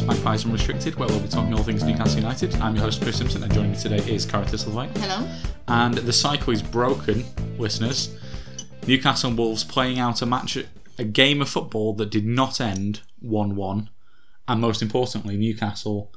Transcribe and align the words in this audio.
Gents, 0.00 0.08
and 0.08 0.08
welcome 0.08 0.22
to 0.22 0.24
Magpies 0.24 0.44
Unrestricted, 0.44 0.94
where 0.96 1.08
we'll 1.08 1.20
be 1.20 1.28
talking 1.28 1.54
all 1.54 1.62
things 1.62 1.82
Newcastle 1.82 2.20
United. 2.20 2.54
I'm 2.56 2.74
your 2.74 2.84
host, 2.84 3.02
Chris 3.02 3.18
Simpson, 3.18 3.42
and 3.42 3.52
joining 3.52 3.72
me 3.72 3.76
today 3.76 3.98
is 4.12 4.24
Cara 4.26 4.44
Thistlethwaite. 4.44 4.96
Hello. 4.98 5.28
And 5.68 5.94
the 5.94 6.12
cycle 6.12 6.52
is 6.52 6.62
broken, 6.62 7.24
listeners. 7.58 8.16
Newcastle 8.86 9.28
and 9.28 9.38
Wolves 9.38 9.64
playing 9.64 9.98
out 9.98 10.22
a 10.22 10.26
match, 10.26 10.58
a 10.98 11.04
game 11.04 11.42
of 11.42 11.48
football 11.48 11.94
that 11.94 12.10
did 12.10 12.24
not 12.24 12.60
end 12.60 13.00
1 13.20 13.56
1. 13.56 13.90
And 14.48 14.60
most 14.60 14.82
importantly, 14.82 15.36
Newcastle 15.36 16.12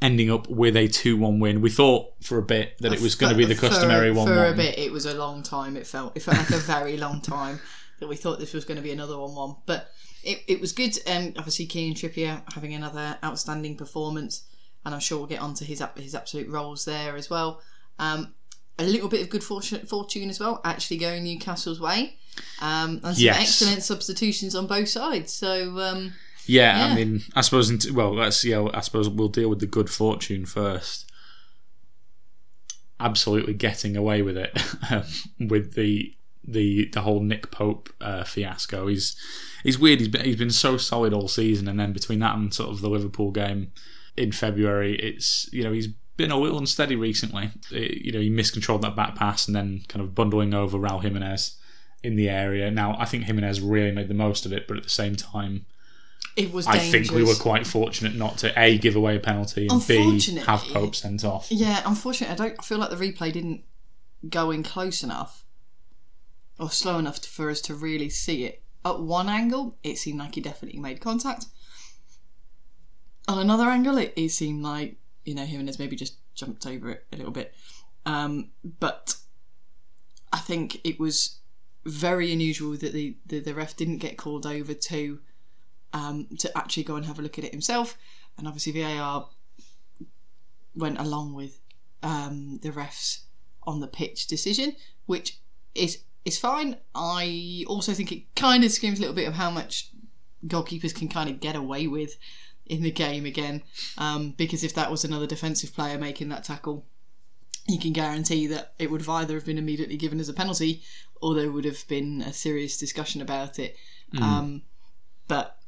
ending 0.00 0.30
up 0.30 0.48
with 0.48 0.76
a 0.76 0.88
2 0.88 1.16
1 1.16 1.40
win. 1.40 1.60
We 1.60 1.70
thought 1.70 2.12
for 2.22 2.38
a 2.38 2.42
bit 2.42 2.76
that 2.80 2.92
it 2.92 3.00
was 3.00 3.14
going 3.14 3.32
to 3.32 3.38
be 3.38 3.44
the 3.44 3.54
customary 3.54 4.10
1 4.10 4.16
1. 4.16 4.26
For 4.26 4.46
a 4.46 4.54
bit, 4.54 4.78
it 4.78 4.92
was 4.92 5.06
a 5.06 5.14
long 5.14 5.42
time. 5.42 5.76
It 5.76 5.86
felt 5.86 6.16
it 6.16 6.20
felt 6.20 6.38
like 6.38 6.50
a 6.50 6.58
very 6.58 6.96
long 6.96 7.20
time 7.20 7.60
that 8.00 8.08
we 8.08 8.16
thought 8.16 8.38
this 8.38 8.52
was 8.52 8.64
going 8.64 8.76
to 8.76 8.82
be 8.82 8.92
another 8.92 9.18
one-one. 9.18 9.56
But 9.66 9.90
it, 10.24 10.42
it 10.48 10.60
was 10.60 10.72
good. 10.72 10.96
Um, 11.06 11.32
obviously, 11.36 11.66
Kieran 11.66 11.94
Trippier 11.94 12.42
having 12.52 12.74
another 12.74 13.18
outstanding 13.24 13.76
performance, 13.76 14.44
and 14.84 14.94
I'm 14.94 15.00
sure 15.00 15.18
we'll 15.18 15.26
get 15.26 15.40
onto 15.40 15.64
his 15.64 15.82
his 15.96 16.14
absolute 16.14 16.48
roles 16.48 16.84
there 16.84 17.16
as 17.16 17.30
well. 17.30 17.60
Um, 17.98 18.34
a 18.78 18.84
little 18.84 19.08
bit 19.08 19.22
of 19.22 19.30
good 19.30 19.44
fortune, 19.44 19.86
fortune 19.86 20.28
as 20.30 20.40
well, 20.40 20.60
actually 20.64 20.96
going 20.96 21.22
Newcastle's 21.24 21.80
way, 21.80 22.16
um, 22.60 23.00
and 23.04 23.14
some 23.16 23.24
Yes. 23.24 23.40
excellent 23.40 23.82
substitutions 23.84 24.54
on 24.56 24.66
both 24.66 24.88
sides. 24.88 25.32
So 25.32 25.78
um, 25.78 26.12
Yeah, 26.46 26.76
Yeah. 26.78 26.92
I 26.92 26.94
mean, 26.96 27.22
I 27.36 27.40
suppose. 27.42 27.90
Well, 27.92 28.14
let's 28.14 28.36
see. 28.38 28.50
How, 28.50 28.70
I 28.74 28.80
suppose 28.80 29.08
we'll 29.08 29.28
deal 29.28 29.48
with 29.48 29.60
the 29.60 29.66
good 29.66 29.88
fortune 29.90 30.44
first. 30.44 31.10
Absolutely 33.00 33.54
getting 33.54 33.96
away 33.96 34.22
with 34.22 34.36
it 34.36 34.52
um, 34.90 35.48
with 35.48 35.74
the 35.74 36.14
the 36.46 36.88
the 36.92 37.00
whole 37.02 37.20
Nick 37.20 37.50
Pope 37.50 37.88
uh, 38.00 38.24
fiasco. 38.24 38.86
He's 38.86 39.16
he's 39.62 39.78
weird. 39.78 39.98
He's 40.00 40.08
been 40.08 40.24
he's 40.24 40.36
been 40.36 40.50
so 40.50 40.76
solid 40.76 41.12
all 41.12 41.28
season, 41.28 41.68
and 41.68 41.78
then 41.80 41.92
between 41.92 42.18
that 42.20 42.36
and 42.36 42.52
sort 42.52 42.70
of 42.70 42.80
the 42.80 42.88
Liverpool 42.90 43.30
game 43.30 43.72
in 44.16 44.32
February, 44.32 44.96
it's 44.96 45.48
you 45.52 45.62
know 45.64 45.72
he's 45.72 45.88
been 46.16 46.30
a 46.30 46.38
little 46.38 46.58
unsteady 46.58 46.96
recently. 46.96 47.50
It- 47.72 48.04
you 48.04 48.12
know 48.12 48.20
he 48.20 48.30
miscontrolled 48.30 48.82
that 48.82 48.94
back 48.96 49.14
pass 49.16 49.46
and 49.46 49.56
then 49.56 49.82
kind 49.88 50.02
of 50.02 50.14
bundling 50.14 50.54
over 50.54 50.78
Raul 50.78 51.02
Jimenez 51.02 51.56
in 52.02 52.16
the 52.16 52.28
area. 52.28 52.70
Now 52.70 52.96
I 52.98 53.04
think 53.06 53.24
Jimenez 53.24 53.60
really 53.60 53.90
made 53.90 54.08
the 54.08 54.14
most 54.14 54.44
of 54.46 54.52
it, 54.52 54.68
but 54.68 54.76
at 54.76 54.82
the 54.84 54.90
same 54.90 55.16
time. 55.16 55.64
it 56.36 56.52
was. 56.52 56.66
I 56.66 56.72
Dangerous. 56.78 56.90
think 57.08 57.10
we 57.12 57.24
were 57.24 57.34
quite 57.34 57.66
fortunate 57.66 58.14
not 58.14 58.38
to 58.38 58.52
a 58.60 58.76
give 58.78 58.94
away 58.96 59.16
a 59.16 59.20
penalty 59.20 59.66
and 59.70 59.84
b 59.86 60.20
have 60.46 60.60
Pope 60.72 60.94
sent 60.94 61.24
off. 61.24 61.46
Yeah, 61.50 61.80
unfortunately, 61.86 62.34
I 62.34 62.36
don't 62.48 62.56
I 62.60 62.62
feel 62.62 62.78
like 62.78 62.90
the 62.90 62.96
replay 62.96 63.32
didn't 63.32 63.62
go 64.28 64.50
in 64.50 64.62
close 64.62 65.02
enough 65.02 65.43
or 66.58 66.70
slow 66.70 66.98
enough 66.98 67.24
for 67.24 67.50
us 67.50 67.60
to 67.62 67.74
really 67.74 68.08
see 68.08 68.44
it. 68.44 68.62
At 68.84 69.00
one 69.00 69.28
angle, 69.28 69.78
it 69.82 69.98
seemed 69.98 70.18
like 70.18 70.34
he 70.34 70.40
definitely 70.40 70.80
made 70.80 71.00
contact. 71.00 71.46
On 73.26 73.38
another 73.38 73.68
angle, 73.68 73.96
it, 73.96 74.12
it 74.16 74.28
seemed 74.30 74.62
like 74.62 74.96
you 75.24 75.34
know 75.34 75.44
Jimenez 75.44 75.78
maybe 75.78 75.96
just 75.96 76.18
jumped 76.34 76.66
over 76.66 76.90
it 76.90 77.06
a 77.12 77.16
little 77.16 77.32
bit. 77.32 77.54
Um, 78.06 78.50
but 78.80 79.16
I 80.32 80.38
think 80.38 80.80
it 80.84 81.00
was 81.00 81.38
very 81.84 82.32
unusual 82.32 82.72
that 82.72 82.92
the, 82.92 83.16
the, 83.26 83.40
the 83.40 83.54
ref 83.54 83.76
didn't 83.76 83.98
get 83.98 84.16
called 84.16 84.46
over 84.46 84.74
to 84.74 85.20
um, 85.92 86.26
to 86.38 86.56
actually 86.58 86.82
go 86.82 86.96
and 86.96 87.06
have 87.06 87.18
a 87.18 87.22
look 87.22 87.38
at 87.38 87.44
it 87.44 87.52
himself. 87.52 87.96
And 88.36 88.48
obviously 88.48 88.72
VAR 88.72 89.28
went 90.74 90.98
along 90.98 91.34
with 91.34 91.60
um, 92.02 92.58
the 92.62 92.70
refs 92.70 93.20
on 93.62 93.80
the 93.80 93.86
pitch 93.86 94.26
decision, 94.26 94.74
which 95.06 95.38
is 95.74 96.02
is 96.24 96.38
fine. 96.38 96.76
I 96.94 97.64
also 97.66 97.92
think 97.92 98.12
it 98.12 98.34
kind 98.34 98.64
of 98.64 98.72
screams 98.72 98.98
a 98.98 99.02
little 99.02 99.16
bit 99.16 99.28
of 99.28 99.34
how 99.34 99.50
much 99.50 99.90
goalkeepers 100.46 100.94
can 100.94 101.08
kind 101.08 101.30
of 101.30 101.40
get 101.40 101.56
away 101.56 101.86
with 101.86 102.16
in 102.66 102.82
the 102.82 102.90
game 102.90 103.26
again. 103.26 103.62
Um, 103.98 104.34
because 104.36 104.64
if 104.64 104.74
that 104.74 104.90
was 104.90 105.04
another 105.04 105.26
defensive 105.26 105.74
player 105.74 105.98
making 105.98 106.28
that 106.30 106.44
tackle, 106.44 106.84
you 107.66 107.78
can 107.78 107.92
guarantee 107.92 108.46
that 108.48 108.74
it 108.78 108.90
would 108.90 109.00
have 109.00 109.08
either 109.08 109.34
have 109.34 109.46
been 109.46 109.58
immediately 109.58 109.96
given 109.96 110.20
as 110.20 110.28
a 110.28 110.34
penalty 110.34 110.82
or 111.20 111.34
there 111.34 111.50
would 111.50 111.64
have 111.64 111.86
been 111.88 112.20
a 112.20 112.32
serious 112.32 112.76
discussion 112.76 113.22
about 113.22 113.58
it. 113.58 113.76
Um, 114.22 114.62
but 115.28 115.58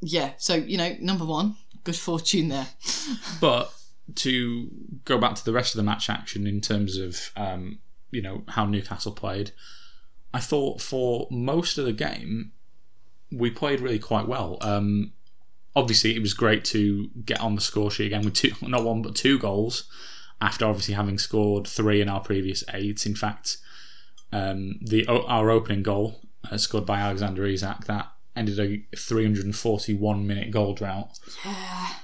yeah, 0.00 0.32
so 0.38 0.54
you 0.54 0.78
know, 0.78 0.96
number 1.00 1.24
one, 1.24 1.56
good 1.84 1.96
fortune 1.96 2.48
there. 2.48 2.68
But 3.40 3.72
to 4.16 4.68
go 5.04 5.18
back 5.18 5.34
to 5.36 5.44
the 5.44 5.52
rest 5.52 5.74
of 5.74 5.76
the 5.76 5.82
match 5.82 6.10
action 6.10 6.46
in 6.46 6.60
terms 6.60 6.96
of 6.96 7.30
um, 7.36 7.78
you 8.10 8.22
know 8.22 8.42
how 8.48 8.64
Newcastle 8.66 9.12
played, 9.12 9.52
I 10.32 10.40
thought 10.40 10.80
for 10.80 11.26
most 11.30 11.78
of 11.78 11.84
the 11.84 11.92
game 11.92 12.52
we 13.32 13.50
played 13.50 13.80
really 13.80 13.98
quite 13.98 14.26
well. 14.26 14.58
Um, 14.60 15.12
obviously, 15.74 16.14
it 16.14 16.22
was 16.22 16.34
great 16.34 16.64
to 16.66 17.08
get 17.24 17.40
on 17.40 17.54
the 17.54 17.60
score 17.60 17.90
sheet 17.90 18.06
again 18.06 18.24
with 18.24 18.34
two, 18.34 18.52
not 18.62 18.84
one 18.84 19.02
but 19.02 19.14
two 19.14 19.38
goals. 19.38 19.84
After 20.40 20.64
obviously 20.64 20.94
having 20.94 21.18
scored 21.18 21.66
three 21.66 22.00
in 22.00 22.08
our 22.08 22.20
previous 22.20 22.64
eight, 22.72 23.04
in 23.04 23.14
fact, 23.14 23.58
um, 24.32 24.78
the 24.80 25.06
our 25.06 25.50
opening 25.50 25.82
goal 25.82 26.20
uh, 26.50 26.56
scored 26.56 26.86
by 26.86 26.98
Alexander 26.98 27.44
Isak 27.44 27.84
that 27.86 28.10
ended 28.34 28.58
a 28.58 28.96
341 28.96 30.26
minute 30.26 30.50
goal 30.50 30.72
drought. 30.72 31.18
Yeah. 31.44 31.94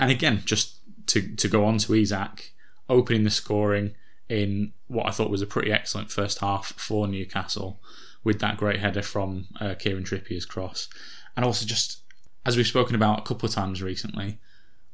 And 0.00 0.10
again, 0.10 0.42
just 0.44 0.76
to 1.08 1.36
to 1.36 1.48
go 1.48 1.64
on 1.64 1.78
to 1.78 1.94
Isak, 1.94 2.52
opening 2.88 3.24
the 3.24 3.30
scoring 3.30 3.94
in 4.32 4.72
what 4.86 5.06
I 5.06 5.10
thought 5.10 5.30
was 5.30 5.42
a 5.42 5.46
pretty 5.46 5.70
excellent 5.70 6.10
first 6.10 6.38
half 6.38 6.72
for 6.78 7.06
Newcastle, 7.06 7.80
with 8.24 8.40
that 8.40 8.56
great 8.56 8.80
header 8.80 9.02
from 9.02 9.46
uh, 9.60 9.74
Kieran 9.74 10.04
Trippier's 10.04 10.46
cross, 10.46 10.88
and 11.36 11.44
also 11.44 11.66
just 11.66 11.98
as 12.46 12.56
we've 12.56 12.66
spoken 12.66 12.94
about 12.94 13.18
a 13.18 13.22
couple 13.22 13.46
of 13.46 13.54
times 13.54 13.82
recently, 13.82 14.38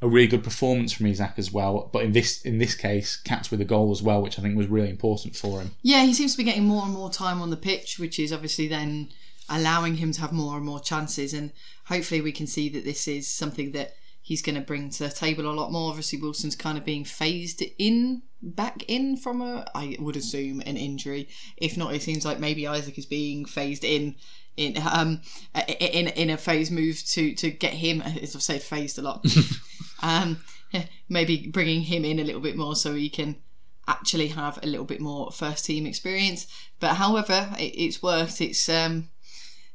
a 0.02 0.08
really 0.08 0.26
good 0.26 0.42
performance 0.42 0.92
from 0.92 1.06
Isak 1.06 1.34
as 1.36 1.52
well. 1.52 1.88
But 1.92 2.02
in 2.02 2.12
this 2.12 2.42
in 2.42 2.58
this 2.58 2.74
case, 2.74 3.16
capped 3.16 3.52
with 3.52 3.60
a 3.60 3.64
goal 3.64 3.92
as 3.92 4.02
well, 4.02 4.20
which 4.20 4.40
I 4.40 4.42
think 4.42 4.56
was 4.56 4.66
really 4.66 4.90
important 4.90 5.36
for 5.36 5.60
him. 5.60 5.70
Yeah, 5.82 6.04
he 6.04 6.14
seems 6.14 6.32
to 6.32 6.38
be 6.38 6.44
getting 6.44 6.64
more 6.64 6.82
and 6.82 6.92
more 6.92 7.10
time 7.10 7.40
on 7.40 7.50
the 7.50 7.56
pitch, 7.56 7.98
which 7.98 8.18
is 8.18 8.32
obviously 8.32 8.66
then 8.66 9.10
allowing 9.48 9.94
him 9.94 10.10
to 10.12 10.20
have 10.20 10.32
more 10.32 10.56
and 10.56 10.66
more 10.66 10.80
chances. 10.80 11.32
And 11.32 11.52
hopefully, 11.84 12.20
we 12.20 12.32
can 12.32 12.48
see 12.48 12.68
that 12.70 12.84
this 12.84 13.06
is 13.06 13.28
something 13.28 13.70
that 13.72 13.94
he's 14.28 14.42
going 14.42 14.56
to 14.56 14.60
bring 14.60 14.90
to 14.90 15.04
the 15.04 15.08
table 15.08 15.46
a 15.46 15.52
lot 15.52 15.72
more. 15.72 15.88
Obviously, 15.88 16.20
Wilson's 16.20 16.54
kind 16.54 16.76
of 16.76 16.84
being 16.84 17.02
phased 17.02 17.62
in, 17.78 18.20
back 18.42 18.84
in 18.86 19.16
from 19.16 19.40
a, 19.40 19.66
I 19.74 19.96
would 19.98 20.16
assume, 20.16 20.60
an 20.66 20.76
injury. 20.76 21.30
If 21.56 21.78
not, 21.78 21.94
it 21.94 22.02
seems 22.02 22.26
like 22.26 22.38
maybe 22.38 22.66
Isak 22.66 22.98
is 22.98 23.06
being 23.06 23.46
phased 23.46 23.84
in. 23.84 24.16
In 24.58 24.76
um 24.90 25.20
in 25.78 26.08
in 26.08 26.30
a 26.30 26.36
phase 26.36 26.68
move 26.68 27.00
to 27.10 27.32
to 27.36 27.48
get 27.48 27.74
him 27.74 28.02
as 28.02 28.34
I've 28.34 28.42
said 28.42 28.60
phased 28.60 28.98
a 28.98 29.02
lot 29.02 29.24
um 30.02 30.42
maybe 31.08 31.46
bringing 31.46 31.82
him 31.82 32.04
in 32.04 32.18
a 32.18 32.24
little 32.24 32.40
bit 32.40 32.56
more 32.56 32.74
so 32.74 32.92
he 32.94 33.08
can 33.08 33.36
actually 33.86 34.26
have 34.26 34.58
a 34.64 34.66
little 34.66 34.84
bit 34.84 35.00
more 35.00 35.30
first 35.30 35.64
team 35.64 35.86
experience. 35.86 36.48
But 36.80 36.94
however, 36.94 37.50
it, 37.56 37.72
it's 37.76 38.02
worked. 38.02 38.40
It's 38.40 38.68
um, 38.68 39.10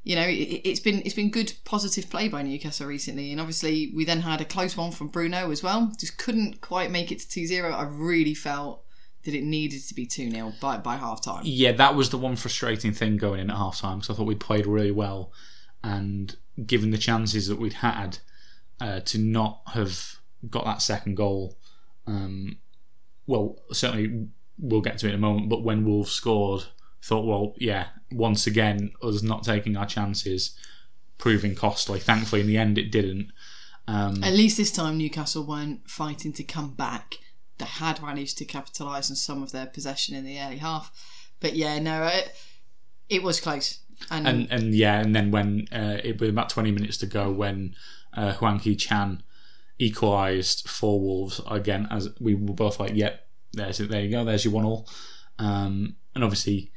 you 0.04 0.16
know, 0.16 0.24
it, 0.28 0.62
it's 0.64 0.80
been 0.80 1.02
it's 1.06 1.16
been 1.16 1.30
good 1.30 1.54
positive 1.64 2.10
play 2.10 2.28
by 2.28 2.44
Newcastle 2.44 2.88
recently, 2.88 3.32
and 3.32 3.40
obviously 3.40 3.92
we 3.96 4.04
then 4.04 4.22
had 4.22 4.42
a 4.42 4.46
close 4.46 4.76
one 4.76 4.92
from 4.92 5.08
Bruno 5.08 5.50
as 5.50 5.64
well. 5.64 5.92
Just 5.98 6.18
couldn't 6.18 6.62
quite 6.62 6.92
make 6.92 7.12
it 7.12 7.20
to 7.20 7.40
2-0. 7.40 7.74
I 7.74 7.84
really 7.84 8.34
felt 8.34 8.84
that 9.24 9.34
it 9.34 9.44
needed 9.44 9.82
to 9.88 9.94
be 9.94 10.06
2-0 10.06 10.60
by 10.60 10.78
by 10.78 10.98
half 10.98 11.22
time. 11.22 11.44
Yeah, 11.46 11.72
that 11.74 11.96
was 11.96 12.10
the 12.10 12.18
one 12.18 12.36
frustrating 12.36 12.92
thing 12.92 13.16
going 13.16 13.40
in 13.40 13.50
at 13.50 13.56
half 13.56 13.80
time 13.80 14.00
because 14.00 14.14
I 14.14 14.18
thought 14.18 14.28
we'd 14.28 14.42
played 14.42 14.68
really 14.68 14.92
well, 14.92 15.32
and 15.82 16.36
given 16.66 16.92
the 16.92 16.98
chances 16.98 17.48
that 17.48 17.60
we'd 17.60 17.74
had 17.74 18.20
uh, 18.82 19.00
to 19.02 19.18
not 19.18 19.62
have 19.68 20.18
got 20.50 20.66
that 20.66 20.82
second 20.82 21.16
goal, 21.16 21.58
um, 22.08 22.58
well, 23.26 23.58
certainly 23.72 24.28
we'll 24.60 24.82
get 24.82 24.98
to 24.98 25.06
it 25.08 25.10
in 25.10 25.16
a 25.16 25.20
moment. 25.20 25.48
But 25.48 25.64
when 25.64 25.86
Wolves 25.86 26.12
scored, 26.12 26.66
thought, 27.04 27.26
well, 27.26 27.54
yeah, 27.58 27.88
once 28.12 28.48
again, 28.48 28.94
us 29.02 29.22
not 29.22 29.44
taking 29.44 29.76
our 29.76 29.86
chances, 29.86 30.58
proving 31.18 31.54
costly. 31.56 32.00
Thankfully, 32.00 32.42
in 32.42 32.48
the 32.48 32.58
end, 32.58 32.78
it 32.78 32.92
didn't. 32.92 33.32
Um, 33.88 34.24
At 34.24 34.34
least 34.34 34.58
this 34.58 34.72
time 34.72 34.98
Newcastle 34.98 35.46
weren't 35.46 35.90
fighting 35.90 36.32
to 36.34 36.44
come 36.44 36.74
back. 36.74 37.16
They 37.58 37.66
had 37.66 38.02
managed 38.02 38.38
to 38.40 38.46
capitalise 38.46 39.10
on 39.10 39.16
some 39.16 39.44
of 39.44 39.52
their 39.52 39.66
possession 39.66 40.16
in 40.16 40.24
the 40.24 40.40
early 40.40 40.58
half. 40.58 40.92
But 41.40 41.56
yeah, 41.56 41.78
no, 41.80 42.06
it, 42.06 42.34
it 43.10 43.22
was 43.22 43.42
close. 43.42 43.80
And, 44.10 44.28
and 44.28 44.52
and 44.52 44.74
yeah, 44.74 45.00
and 45.00 45.16
then 45.16 45.32
when 45.32 45.68
uh, 45.72 45.98
it 46.04 46.20
was 46.20 46.30
about 46.30 46.50
twenty 46.50 46.72
minutes 46.72 46.98
to 46.98 47.06
go, 47.06 47.32
when 47.32 47.76
uh, 48.14 48.34
Hwang 48.34 48.60
Hee-chan 48.60 49.24
equalised 49.80 50.68
for 50.68 51.00
Wolves 51.00 51.40
again, 51.50 51.88
as 51.92 52.10
we 52.20 52.34
were 52.34 52.54
both 52.54 52.80
like, 52.80 52.94
"Yep, 52.96 53.26
there's 53.54 53.80
it. 53.80 53.90
There 53.90 54.02
you 54.02 54.12
go. 54.12 54.26
There's 54.26 54.44
your 54.44 54.54
one 54.54 54.66
all." 54.66 54.90
Um, 55.40 55.96
and 56.16 56.24
obviously, 56.24 56.72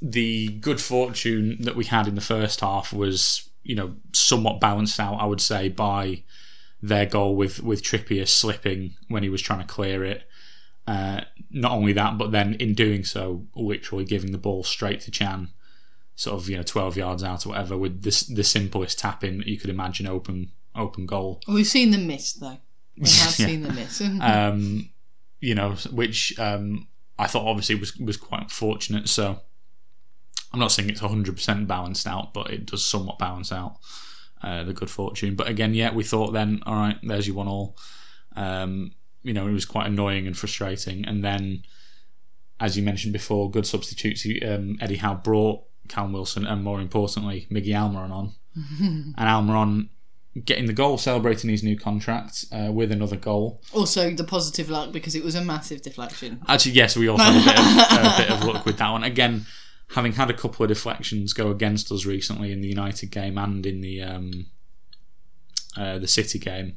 the 0.00 0.48
good 0.60 0.80
fortune 0.80 1.58
that 1.60 1.76
we 1.76 1.84
had 1.84 2.06
in 2.06 2.14
the 2.14 2.20
first 2.20 2.60
half 2.60 2.92
was, 2.92 3.48
you 3.62 3.74
know, 3.74 3.94
somewhat 4.12 4.60
balanced 4.60 4.98
out. 5.00 5.16
I 5.16 5.26
would 5.26 5.40
say 5.40 5.68
by 5.68 6.22
their 6.82 7.06
goal 7.06 7.34
with 7.36 7.60
with 7.62 7.82
Trippier 7.82 8.26
slipping 8.28 8.94
when 9.08 9.22
he 9.22 9.28
was 9.28 9.42
trying 9.42 9.60
to 9.60 9.66
clear 9.66 10.04
it. 10.04 10.22
Uh, 10.86 11.20
not 11.50 11.72
only 11.72 11.92
that, 11.92 12.16
but 12.16 12.30
then 12.32 12.54
in 12.54 12.72
doing 12.74 13.04
so, 13.04 13.44
literally 13.54 14.04
giving 14.04 14.32
the 14.32 14.38
ball 14.38 14.62
straight 14.64 15.00
to 15.02 15.10
Chan, 15.10 15.48
sort 16.14 16.40
of 16.40 16.48
you 16.48 16.56
know 16.56 16.62
twelve 16.62 16.96
yards 16.96 17.22
out 17.22 17.44
or 17.44 17.50
whatever, 17.50 17.76
with 17.76 18.02
this 18.02 18.22
the 18.22 18.44
simplest 18.44 18.98
tap 18.98 19.22
in 19.24 19.38
that 19.38 19.46
you 19.48 19.58
could 19.58 19.70
imagine 19.70 20.06
open 20.06 20.50
open 20.74 21.04
goal. 21.06 21.40
we've 21.48 21.66
seen 21.66 21.90
the 21.90 21.98
miss 21.98 22.32
though. 22.34 22.58
We 22.96 23.08
have 23.10 23.38
Yeah. 23.38 23.46
seen 23.46 23.62
the 23.62 23.72
miss. 23.72 24.00
Um, 24.20 24.90
you 25.40 25.54
know, 25.54 25.72
which 25.92 26.36
um, 26.38 26.88
I 27.18 27.26
thought 27.26 27.46
obviously 27.46 27.74
was 27.76 27.96
was 27.98 28.16
quite 28.16 28.42
unfortunate. 28.42 29.08
So 29.08 29.40
I'm 30.52 30.60
not 30.60 30.72
saying 30.72 30.88
it's 30.88 31.02
100 31.02 31.36
percent 31.36 31.68
balanced 31.68 32.06
out, 32.06 32.32
but 32.32 32.50
it 32.50 32.66
does 32.66 32.84
somewhat 32.84 33.18
balance 33.18 33.52
out 33.52 33.76
uh, 34.42 34.64
the 34.64 34.72
good 34.72 34.90
fortune. 34.90 35.34
But 35.34 35.48
again, 35.48 35.74
yeah, 35.74 35.92
we 35.92 36.04
thought 36.04 36.32
then, 36.32 36.62
all 36.66 36.74
right, 36.74 36.96
there's 37.02 37.26
your 37.26 37.36
one 37.36 37.48
all. 37.48 37.76
Um, 38.36 38.92
you 39.22 39.32
know, 39.32 39.46
it 39.46 39.52
was 39.52 39.64
quite 39.64 39.86
annoying 39.86 40.26
and 40.26 40.36
frustrating. 40.36 41.04
And 41.04 41.24
then, 41.24 41.64
as 42.60 42.76
you 42.76 42.82
mentioned 42.82 43.12
before, 43.12 43.50
good 43.50 43.66
substitutes. 43.66 44.26
Um, 44.46 44.78
Eddie 44.80 44.96
Howe 44.96 45.14
brought 45.14 45.64
Callum 45.88 46.12
Wilson 46.12 46.46
and 46.46 46.62
more 46.62 46.80
importantly, 46.80 47.46
Miggy 47.50 47.68
Almiron 47.68 48.10
on. 48.10 48.32
and 48.80 49.16
Almiron 49.18 49.88
getting 50.44 50.66
the 50.66 50.72
goal, 50.72 50.98
celebrating 50.98 51.50
his 51.50 51.64
new 51.64 51.76
contract 51.76 52.44
uh, 52.52 52.70
with 52.70 52.92
another 52.92 53.16
goal. 53.16 53.60
also, 53.72 54.10
the 54.10 54.24
positive 54.24 54.70
luck 54.70 54.92
because 54.92 55.14
it 55.14 55.24
was 55.24 55.34
a 55.34 55.44
massive 55.44 55.82
deflection. 55.82 56.40
Actually, 56.46 56.72
yes, 56.72 56.96
we 56.96 57.08
also 57.08 57.24
had 57.24 57.42
a 57.42 57.44
bit, 57.44 57.58
of, 57.58 58.12
a 58.12 58.16
bit 58.16 58.30
of 58.30 58.44
luck 58.44 58.64
with 58.64 58.78
that 58.78 58.90
one. 58.90 59.02
Again, 59.02 59.46
having 59.94 60.12
had 60.12 60.30
a 60.30 60.34
couple 60.34 60.62
of 60.64 60.68
deflections 60.68 61.32
go 61.32 61.50
against 61.50 61.90
us 61.90 62.04
recently 62.04 62.52
in 62.52 62.60
the 62.60 62.68
United 62.68 63.10
game 63.10 63.38
and 63.38 63.64
in 63.66 63.80
the 63.80 64.02
um, 64.02 64.46
uh, 65.76 65.98
the 65.98 66.08
City 66.08 66.38
game, 66.38 66.76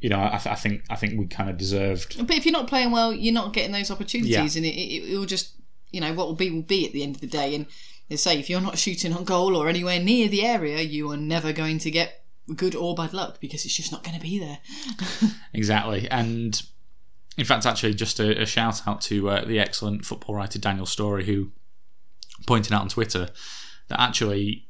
you 0.00 0.08
know, 0.08 0.18
I, 0.18 0.34
I 0.44 0.54
think 0.56 0.82
I 0.90 0.96
think 0.96 1.18
we 1.18 1.26
kind 1.26 1.48
of 1.48 1.56
deserved. 1.56 2.24
But 2.26 2.36
if 2.36 2.44
you're 2.44 2.52
not 2.52 2.66
playing 2.68 2.90
well, 2.90 3.12
you're 3.12 3.32
not 3.34 3.52
getting 3.52 3.72
those 3.72 3.90
opportunities, 3.90 4.30
Yeah. 4.32 4.42
and 4.42 4.66
it, 4.66 4.74
it, 4.76 5.12
it 5.12 5.18
will 5.18 5.26
just, 5.26 5.54
you 5.90 6.00
know, 6.00 6.12
what 6.12 6.26
will 6.26 6.34
be 6.34 6.50
will 6.50 6.62
be 6.62 6.86
at 6.86 6.92
the 6.92 7.02
end 7.02 7.14
of 7.16 7.20
the 7.20 7.26
day. 7.28 7.54
And 7.54 7.66
they 8.08 8.16
say 8.16 8.38
if 8.38 8.50
you're 8.50 8.60
not 8.60 8.78
shooting 8.78 9.12
on 9.14 9.24
goal 9.24 9.56
or 9.56 9.68
anywhere 9.68 10.00
near 10.00 10.28
the 10.28 10.44
area, 10.44 10.80
you 10.82 11.10
are 11.12 11.16
never 11.16 11.52
going 11.52 11.78
to 11.78 11.90
get 11.90 12.24
good 12.56 12.74
or 12.74 12.94
bad 12.94 13.12
luck 13.14 13.38
because 13.40 13.64
it's 13.64 13.76
just 13.76 13.92
not 13.92 14.02
going 14.02 14.16
to 14.16 14.22
be 14.22 14.38
there. 14.38 14.58
Exactly, 15.54 16.08
and 16.10 16.60
in 17.38 17.44
fact, 17.44 17.64
actually, 17.66 17.94
just 17.94 18.18
a, 18.20 18.42
a 18.42 18.46
shout 18.46 18.86
out 18.86 19.00
to 19.02 19.28
uh, 19.30 19.44
the 19.44 19.58
excellent 19.60 20.04
football 20.04 20.34
writer 20.34 20.58
Daniel 20.58 20.84
Storey, 20.86 21.24
who 21.24 21.50
pointed 22.46 22.72
out 22.72 22.82
on 22.82 22.88
Twitter 22.88 23.28
that 23.88 24.00
actually 24.00 24.68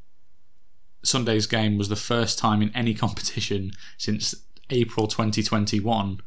Sunday's 1.04 1.46
game 1.46 1.78
was 1.78 1.88
the 1.88 1.96
first 1.96 2.38
time 2.38 2.62
in 2.62 2.74
any 2.74 2.94
competition 3.04 3.72
since 3.98 4.34
April 4.70 5.06
2021 5.06 6.20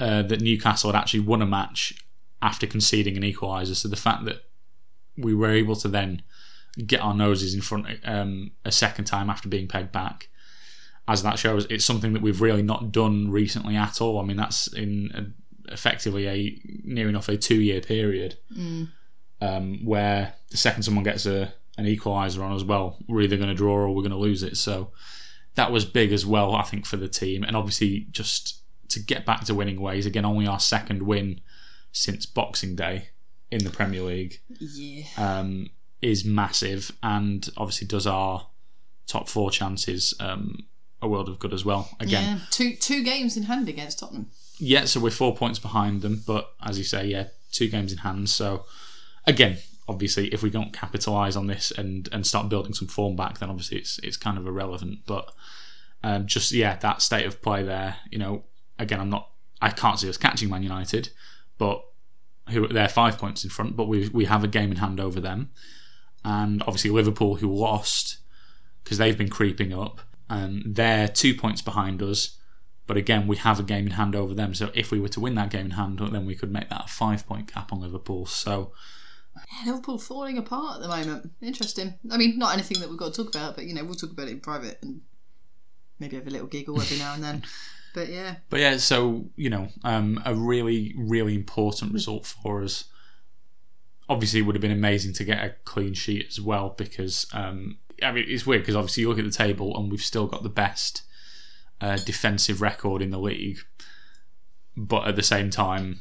uh, 0.00 0.22
that 0.22 0.40
Newcastle 0.40 0.92
had 0.92 0.98
actually 0.98 1.20
won 1.20 1.42
a 1.42 1.46
match 1.46 1.94
after 2.40 2.66
conceding 2.66 3.16
an 3.16 3.22
equaliser. 3.22 3.76
So 3.76 3.88
the 3.88 3.96
fact 3.96 4.24
that 4.24 4.44
we 5.16 5.34
were 5.34 5.50
able 5.50 5.76
to 5.76 5.88
then 5.88 6.22
get 6.86 7.00
our 7.00 7.14
noses 7.14 7.54
in 7.54 7.60
front 7.60 7.86
um, 8.04 8.52
a 8.64 8.72
second 8.72 9.04
time 9.04 9.28
after 9.28 9.48
being 9.48 9.68
pegged 9.68 9.92
back 9.92 10.28
as 11.08 11.22
that 11.22 11.38
shows, 11.38 11.66
it's 11.68 11.84
something 11.84 12.12
that 12.12 12.22
we've 12.22 12.40
really 12.40 12.62
not 12.62 12.92
done 12.92 13.30
recently 13.30 13.76
at 13.76 14.00
all. 14.00 14.20
I 14.20 14.24
mean, 14.24 14.36
that's 14.36 14.68
in 14.68 15.10
a, 15.14 15.72
effectively 15.72 16.28
a 16.28 16.60
near 16.84 17.08
enough 17.08 17.28
a 17.28 17.36
two 17.36 17.60
year 17.60 17.80
period 17.80 18.38
um, 19.42 19.84
where 19.84 20.34
the 20.50 20.56
second 20.56 20.82
someone 20.84 21.04
gets 21.04 21.26
a 21.26 21.52
an 21.78 21.86
equaliser 21.86 22.42
on 22.42 22.54
as 22.54 22.64
well, 22.64 22.98
we're 23.08 23.22
either 23.22 23.36
going 23.36 23.48
to 23.48 23.54
draw 23.54 23.74
or 23.74 23.88
we're 23.94 24.02
going 24.02 24.10
to 24.10 24.16
lose 24.18 24.42
it. 24.42 24.56
So 24.56 24.90
that 25.54 25.72
was 25.72 25.84
big 25.86 26.12
as 26.12 26.24
well, 26.26 26.54
I 26.54 26.62
think, 26.62 26.84
for 26.86 26.96
the 26.98 27.08
team, 27.08 27.42
and 27.44 27.56
obviously 27.56 28.06
just 28.10 28.60
to 28.90 29.00
get 29.00 29.24
back 29.24 29.44
to 29.44 29.54
winning 29.54 29.80
ways. 29.80 30.04
Again, 30.06 30.24
only 30.26 30.46
our 30.46 30.60
second 30.60 31.02
win 31.02 31.40
since 31.92 32.26
Boxing 32.26 32.76
Day 32.76 33.08
in 33.50 33.64
the 33.64 33.70
Premier 33.70 34.02
League 34.02 34.40
Yeah. 34.60 35.04
um, 35.16 35.70
is 36.02 36.24
massive 36.24 36.92
and 37.02 37.48
obviously 37.56 37.86
does 37.86 38.06
our 38.06 38.46
top 39.06 39.28
four 39.28 39.50
chances 39.50 40.14
um, 40.20 40.66
a 41.02 41.08
world 41.08 41.28
of 41.28 41.38
good 41.38 41.52
as 41.54 41.64
well. 41.64 41.88
Again, 42.00 42.36
Yeah. 42.38 42.44
Two 42.50 42.76
two 42.76 43.02
games 43.02 43.36
in 43.36 43.44
hand 43.44 43.68
against 43.68 43.98
Tottenham. 43.98 44.26
yeah, 44.58 44.84
so 44.84 45.00
we're 45.00 45.10
four 45.10 45.34
points 45.34 45.58
behind 45.58 46.02
them, 46.02 46.22
but 46.26 46.52
as 46.62 46.76
you 46.78 46.84
say, 46.84 47.06
yeah, 47.06 47.26
two 47.50 47.68
games 47.68 47.92
in 47.92 47.98
hand. 47.98 48.28
So 48.30 48.64
again, 49.26 49.58
obviously, 49.88 50.28
if 50.28 50.42
we 50.42 50.50
don't 50.50 50.72
capitalise 50.72 51.36
on 51.36 51.46
this 51.46 51.70
and 51.70 52.08
and 52.12 52.26
start 52.26 52.48
building 52.48 52.74
some 52.74 52.88
form 52.88 53.16
back, 53.16 53.38
then 53.38 53.50
obviously 53.50 53.78
it's 53.78 53.98
it's 53.98 54.16
kind 54.16 54.38
of 54.38 54.46
irrelevant. 54.46 55.00
But 55.06 55.32
um, 56.02 56.26
just 56.26 56.52
yeah, 56.52 56.76
that 56.76 57.02
state 57.02 57.26
of 57.26 57.42
play 57.42 57.62
there, 57.62 57.96
you 58.10 58.18
know, 58.18 58.44
again, 58.78 59.00
I'm 59.00 59.10
not, 59.10 59.30
I 59.60 59.70
can't 59.70 59.98
see 59.98 60.08
us 60.08 60.16
catching 60.16 60.50
Man 60.50 60.62
United, 60.62 61.10
but 61.58 61.82
who 62.48 62.66
they're 62.68 62.88
five 62.88 63.18
points 63.18 63.44
in 63.44 63.50
front, 63.50 63.76
but 63.76 63.88
we 63.88 64.08
we 64.08 64.24
have 64.26 64.44
a 64.44 64.48
game 64.48 64.70
in 64.70 64.78
hand 64.78 65.00
over 65.00 65.20
them, 65.20 65.50
and 66.24 66.62
obviously 66.62 66.90
Liverpool 66.90 67.36
who 67.36 67.52
lost 67.52 68.18
because 68.82 68.98
they've 68.98 69.18
been 69.18 69.30
creeping 69.30 69.72
up. 69.72 70.00
Um, 70.28 70.62
they're 70.66 71.08
two 71.08 71.34
points 71.34 71.62
behind 71.62 72.02
us. 72.02 72.38
But 72.86 72.96
again, 72.96 73.28
we 73.28 73.36
have 73.36 73.60
a 73.60 73.62
game 73.62 73.86
in 73.86 73.92
hand 73.92 74.16
over 74.16 74.34
them. 74.34 74.54
So 74.54 74.70
if 74.74 74.90
we 74.90 74.98
were 74.98 75.08
to 75.10 75.20
win 75.20 75.36
that 75.36 75.50
game 75.50 75.66
in 75.66 75.70
hand, 75.72 76.00
then 76.00 76.26
we 76.26 76.34
could 76.34 76.52
make 76.52 76.68
that 76.70 76.86
a 76.86 76.88
five 76.88 77.26
point 77.26 77.52
gap 77.52 77.72
on 77.72 77.80
Liverpool. 77.80 78.26
So 78.26 78.72
Liverpool 79.64 79.98
falling 79.98 80.38
apart 80.38 80.76
at 80.76 80.82
the 80.82 80.88
moment. 80.88 81.30
Interesting. 81.40 81.94
I 82.10 82.16
mean, 82.16 82.38
not 82.38 82.54
anything 82.54 82.80
that 82.80 82.88
we've 82.88 82.98
got 82.98 83.14
to 83.14 83.24
talk 83.24 83.34
about, 83.34 83.54
but 83.54 83.64
you 83.64 83.74
know, 83.74 83.84
we'll 83.84 83.94
talk 83.94 84.12
about 84.12 84.28
it 84.28 84.32
in 84.32 84.40
private 84.40 84.78
and 84.82 85.00
maybe 85.98 86.16
have 86.16 86.26
a 86.26 86.30
little 86.30 86.48
giggle 86.48 86.80
every 86.80 86.98
now 86.98 87.14
and 87.14 87.22
then. 87.24 87.42
But 87.94 88.08
yeah, 88.08 88.36
But 88.48 88.60
yeah, 88.60 88.78
so 88.78 89.26
you 89.36 89.50
know, 89.50 89.68
um, 89.84 90.22
a 90.24 90.34
really, 90.34 90.94
really 90.96 91.34
important 91.34 91.92
result 91.92 92.24
for 92.24 92.62
us. 92.62 92.84
Obviously, 94.08 94.40
it 94.40 94.42
would 94.44 94.54
have 94.54 94.62
been 94.62 94.70
amazing 94.70 95.12
to 95.14 95.24
get 95.24 95.44
a 95.44 95.54
clean 95.64 95.92
sheet 95.92 96.26
as 96.26 96.40
well 96.40 96.70
because 96.70 97.26
um, 97.34 97.76
I 98.02 98.12
mean 98.12 98.24
it's 98.26 98.46
weird 98.46 98.62
because 98.62 98.76
obviously 98.76 99.02
you 99.02 99.10
look 99.10 99.18
at 99.18 99.26
the 99.26 99.30
table 99.30 99.76
and 99.76 99.90
we've 99.90 100.00
still 100.00 100.26
got 100.26 100.42
the 100.42 100.48
best 100.48 101.02
uh, 101.82 101.96
defensive 101.96 102.62
record 102.62 103.02
in 103.02 103.10
the 103.10 103.18
league, 103.18 103.58
but 104.74 105.06
at 105.06 105.16
the 105.16 105.22
same 105.22 105.50
time, 105.50 106.00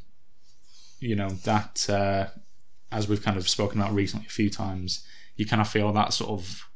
you 1.02 1.16
know 1.18 1.30
that 1.44 1.90
uh, 1.90 2.28
as 2.92 3.08
we've 3.08 3.24
kind 3.24 3.38
of 3.38 3.48
spoken 3.48 3.80
about 3.82 3.94
recently 3.94 4.26
a 4.28 4.30
few 4.30 4.50
times, 4.50 5.06
you 5.36 5.46
kind 5.46 5.62
of 5.62 5.68
feel 5.68 5.92
that 5.94 6.14
sort 6.14 6.30
of 6.32 6.68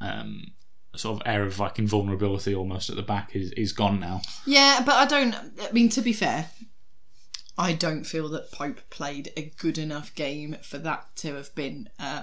um, 0.00 0.52
sort 0.94 1.20
of 1.20 1.26
air 1.26 1.42
of 1.44 1.58
like 1.58 1.78
invulnerability 1.78 2.54
almost 2.54 2.90
at 2.90 2.96
the 2.96 3.02
back 3.02 3.34
is, 3.34 3.52
is 3.52 3.72
gone 3.72 3.98
now. 4.00 4.20
yeah, 4.46 4.82
but 4.84 4.94
I 4.96 5.06
don't. 5.06 5.34
I 5.34 5.72
mean, 5.72 5.88
to 5.90 6.02
be 6.02 6.12
fair, 6.12 6.50
I 7.58 7.72
don't 7.72 8.04
feel 8.04 8.28
that 8.30 8.50
Pope 8.52 8.80
played 8.90 9.30
a 9.36 9.52
good 9.58 9.78
enough 9.78 10.14
game 10.14 10.56
for 10.62 10.78
that 10.78 11.14
to 11.16 11.34
have 11.34 11.54
been. 11.54 11.88
Uh, 11.98 12.22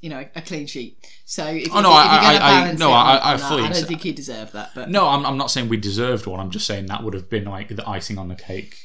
you 0.00 0.10
know, 0.10 0.26
a 0.36 0.42
clean 0.42 0.66
sheet. 0.66 0.98
So 1.24 1.46
if, 1.46 1.72
Oh, 1.72 1.76
you- 1.76 1.82
no, 1.82 1.88
if 1.88 1.96
I- 1.96 2.02
you're 2.12 2.20
going 2.20 2.26
I- 2.36 2.38
to 2.38 2.44
I- 2.44 2.60
balance 2.60 2.78
no, 2.78 2.92
I- 2.92 3.32
I 3.32 3.36
that, 3.38 3.48
fully 3.48 3.62
I 3.62 3.72
don't 3.72 3.86
think 3.86 4.02
he 4.02 4.12
deserved 4.12 4.52
that. 4.52 4.72
But 4.74 4.90
No, 4.90 5.08
I'm, 5.08 5.24
I'm 5.24 5.38
not 5.38 5.50
saying 5.50 5.70
we 5.70 5.78
deserved 5.78 6.26
one. 6.26 6.40
I'm 6.40 6.50
just 6.50 6.66
saying 6.66 6.86
that 6.86 7.02
would 7.02 7.14
have 7.14 7.30
been 7.30 7.46
like 7.46 7.68
the 7.74 7.88
icing 7.88 8.18
on 8.18 8.28
the 8.28 8.34
cake. 8.34 8.76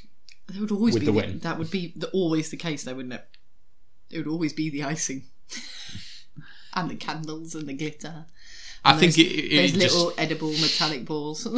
There 0.47 0.61
would 0.61 0.71
always 0.71 0.93
With 0.93 1.01
be 1.01 1.07
the 1.07 1.11
the 1.11 1.17
win. 1.17 1.39
that 1.39 1.59
would 1.59 1.69
be 1.71 1.91
the, 1.97 2.07
always 2.11 2.51
the 2.51 2.55
case, 2.57 2.83
though, 2.85 2.95
wouldn't 2.95 3.13
it? 3.15 3.25
It 4.09 4.17
would 4.17 4.27
always 4.27 4.53
be 4.53 4.69
the 4.69 4.83
icing, 4.83 5.23
and 6.73 6.89
the 6.89 6.95
candles 6.95 7.55
and 7.55 7.67
the 7.67 7.73
glitter. 7.73 8.25
I 8.83 8.97
think 8.97 9.15
those, 9.15 9.19
it, 9.19 9.27
it, 9.27 9.55
those 9.57 9.75
it 9.75 9.79
just. 9.79 9.95
little 9.95 10.13
edible 10.17 10.51
metallic 10.51 11.05
balls. 11.05 11.47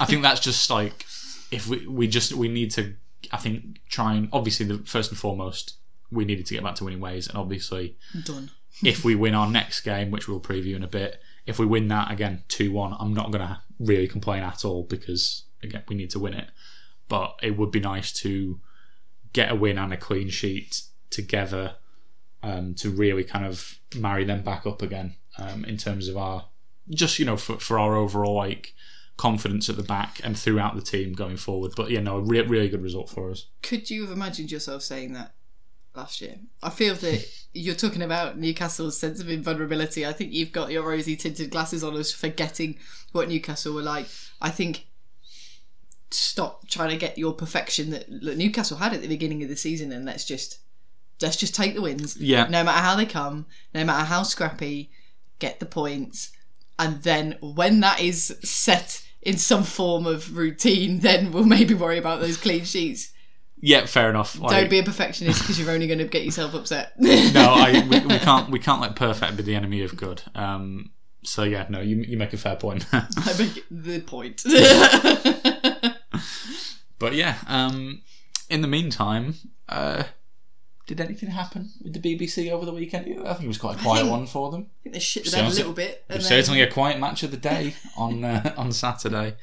I 0.00 0.06
think 0.06 0.22
that's 0.22 0.40
just 0.40 0.68
like 0.70 1.04
if 1.50 1.68
we 1.68 1.86
we 1.86 2.08
just 2.08 2.32
we 2.32 2.48
need 2.48 2.70
to. 2.72 2.94
I 3.32 3.38
think 3.38 3.80
try 3.88 4.14
and 4.14 4.28
obviously 4.32 4.66
the 4.66 4.78
first 4.84 5.10
and 5.10 5.18
foremost 5.18 5.76
we 6.10 6.24
needed 6.24 6.46
to 6.46 6.54
get 6.54 6.62
back 6.62 6.74
to 6.76 6.84
winning 6.84 7.00
ways, 7.00 7.28
and 7.28 7.38
obviously 7.38 7.96
Done. 8.24 8.50
if 8.82 9.04
we 9.04 9.14
win 9.14 9.34
our 9.34 9.50
next 9.50 9.80
game, 9.80 10.10
which 10.10 10.28
we'll 10.28 10.40
preview 10.40 10.76
in 10.76 10.84
a 10.84 10.88
bit, 10.88 11.20
if 11.46 11.58
we 11.58 11.66
win 11.66 11.88
that 11.88 12.10
again 12.10 12.42
two 12.48 12.72
one, 12.72 12.94
I'm 12.98 13.14
not 13.14 13.30
going 13.30 13.46
to 13.46 13.60
really 13.78 14.08
complain 14.08 14.42
at 14.42 14.64
all 14.64 14.84
because 14.84 15.44
again 15.62 15.82
we 15.88 15.96
need 15.96 16.10
to 16.10 16.18
win 16.18 16.34
it. 16.34 16.48
But 17.08 17.38
it 17.42 17.56
would 17.56 17.70
be 17.70 17.80
nice 17.80 18.12
to 18.20 18.60
get 19.34 19.52
a 19.52 19.54
win 19.54 19.76
and 19.76 19.92
a 19.92 19.96
clean 19.98 20.30
sheet 20.30 20.82
together 21.10 21.74
um, 22.42 22.74
to 22.76 22.90
really 22.90 23.24
kind 23.24 23.44
of 23.44 23.78
marry 23.94 24.24
them 24.24 24.42
back 24.42 24.66
up 24.66 24.80
again 24.80 25.16
um, 25.38 25.64
in 25.66 25.76
terms 25.76 26.08
of 26.08 26.16
our 26.16 26.46
just 26.90 27.18
you 27.18 27.26
know 27.26 27.36
for, 27.36 27.58
for 27.58 27.78
our 27.78 27.94
overall 27.94 28.34
like 28.34 28.74
confidence 29.16 29.68
at 29.68 29.76
the 29.76 29.82
back 29.82 30.20
and 30.24 30.38
throughout 30.38 30.74
the 30.74 30.82
team 30.82 31.12
going 31.12 31.36
forward. 31.36 31.72
But 31.76 31.90
yeah, 31.90 32.00
no, 32.00 32.16
a 32.16 32.20
re- 32.20 32.40
really 32.40 32.68
good 32.68 32.82
result 32.82 33.10
for 33.10 33.30
us. 33.30 33.46
Could 33.62 33.90
you 33.90 34.02
have 34.02 34.10
imagined 34.10 34.50
yourself 34.50 34.82
saying 34.82 35.12
that 35.12 35.34
last 35.94 36.20
year. 36.20 36.36
I 36.62 36.70
feel 36.70 36.94
that 36.94 37.26
you're 37.52 37.74
talking 37.74 38.02
about 38.02 38.38
Newcastle's 38.38 38.98
sense 38.98 39.20
of 39.20 39.30
invulnerability. 39.30 40.06
I 40.06 40.12
think 40.12 40.32
you've 40.32 40.52
got 40.52 40.70
your 40.70 40.82
rosy 40.82 41.16
tinted 41.16 41.50
glasses 41.50 41.84
on 41.84 41.96
us 41.96 42.12
forgetting 42.12 42.78
what 43.12 43.28
Newcastle 43.28 43.74
were 43.74 43.82
like. 43.82 44.06
I 44.40 44.50
think 44.50 44.86
stop 46.14 46.68
trying 46.68 46.90
to 46.90 46.96
get 46.96 47.18
your 47.18 47.32
perfection 47.32 47.90
that 47.90 48.08
Newcastle 48.08 48.78
had 48.78 48.94
at 48.94 49.02
the 49.02 49.08
beginning 49.08 49.42
of 49.42 49.48
the 49.48 49.56
season 49.56 49.92
and 49.92 50.04
let's 50.04 50.24
just 50.24 50.58
let's 51.20 51.36
just 51.36 51.54
take 51.54 51.74
the 51.74 51.82
wins. 51.82 52.16
Yeah. 52.16 52.44
No 52.44 52.64
matter 52.64 52.80
how 52.80 52.96
they 52.96 53.06
come, 53.06 53.46
no 53.74 53.84
matter 53.84 54.04
how 54.04 54.22
scrappy, 54.22 54.90
get 55.38 55.60
the 55.60 55.66
points. 55.66 56.32
And 56.78 57.02
then 57.02 57.38
when 57.40 57.80
that 57.80 58.00
is 58.00 58.36
set 58.42 59.04
in 59.22 59.38
some 59.38 59.62
form 59.62 60.06
of 60.06 60.36
routine, 60.36 61.00
then 61.00 61.32
we'll 61.32 61.44
maybe 61.44 61.74
worry 61.74 61.98
about 61.98 62.20
those 62.20 62.36
clean 62.36 62.64
sheets. 62.64 63.12
Yeah, 63.60 63.86
fair 63.86 64.10
enough. 64.10 64.38
Don't 64.38 64.68
be 64.68 64.78
a 64.78 64.82
perfectionist 64.82 65.40
because 65.40 65.58
you're 65.58 65.70
only 65.70 65.86
going 65.86 66.00
to 66.00 66.04
get 66.04 66.24
yourself 66.24 66.52
upset. 66.52 66.92
no, 66.98 67.54
I, 67.56 67.86
we, 67.88 68.00
we 68.00 68.18
can't 68.18 68.50
we 68.50 68.58
can't 68.58 68.82
let 68.82 68.94
perfect 68.94 69.38
be 69.38 69.42
the 69.42 69.54
enemy 69.54 69.82
of 69.82 69.96
good. 69.96 70.20
Um, 70.34 70.90
so 71.22 71.44
yeah, 71.44 71.64
no, 71.70 71.80
you 71.80 71.96
you 71.96 72.18
make 72.18 72.34
a 72.34 72.36
fair 72.36 72.56
point. 72.56 72.84
I 72.92 73.06
make 73.38 73.64
the 73.70 74.00
point. 74.00 74.42
But 77.04 77.14
yeah, 77.14 77.36
um, 77.48 78.00
in 78.48 78.62
the 78.62 78.68
meantime, 78.68 79.34
uh, 79.68 80.04
did 80.86 81.02
anything 81.02 81.28
happen 81.28 81.70
with 81.82 81.92
the 81.92 82.00
BBC 82.00 82.50
over 82.50 82.64
the 82.64 82.72
weekend? 82.72 83.06
I 83.26 83.34
think 83.34 83.44
it 83.44 83.48
was 83.48 83.58
quite 83.58 83.76
a 83.78 83.82
quiet 83.82 84.00
think- 84.00 84.10
one 84.10 84.26
for 84.26 84.50
them. 84.50 84.70
I 84.80 84.82
think 84.82 84.94
they 84.94 85.00
shit 85.00 85.30
the 85.30 85.46
a 85.46 85.48
little 85.48 85.74
bit. 85.74 86.02
It 86.08 86.14
was 86.16 86.28
then- 86.28 86.42
certainly 86.42 86.62
a 86.62 86.70
quiet 86.70 86.98
match 86.98 87.22
of 87.22 87.30
the 87.30 87.36
day 87.36 87.74
on 87.98 88.24
uh, 88.24 88.54
on 88.58 88.72
Saturday. 88.72 89.34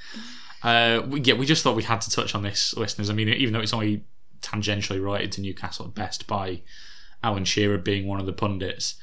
Uh, 0.63 1.01
we, 1.08 1.22
yeah, 1.22 1.36
we 1.36 1.46
just 1.46 1.62
thought 1.62 1.75
we 1.75 1.84
had 1.84 2.01
to 2.01 2.10
touch 2.10 2.34
on 2.34 2.41
this, 2.41 2.75
listeners. 2.75 3.12
I 3.12 3.13
mean, 3.13 3.30
even 3.30 3.53
though 3.53 3.60
it's 3.60 3.74
only 3.74 4.06
tangentially 4.41 5.03
related 5.03 5.32
to 5.34 5.41
Newcastle 5.41 5.86
at 5.86 5.94
best 5.94 6.25
by 6.25 6.62
Alan 7.24 7.46
Shearer 7.46 7.77
being 7.77 8.08
one 8.08 8.20
of 8.20 8.25
the 8.25 8.34
pundits, 8.34 8.96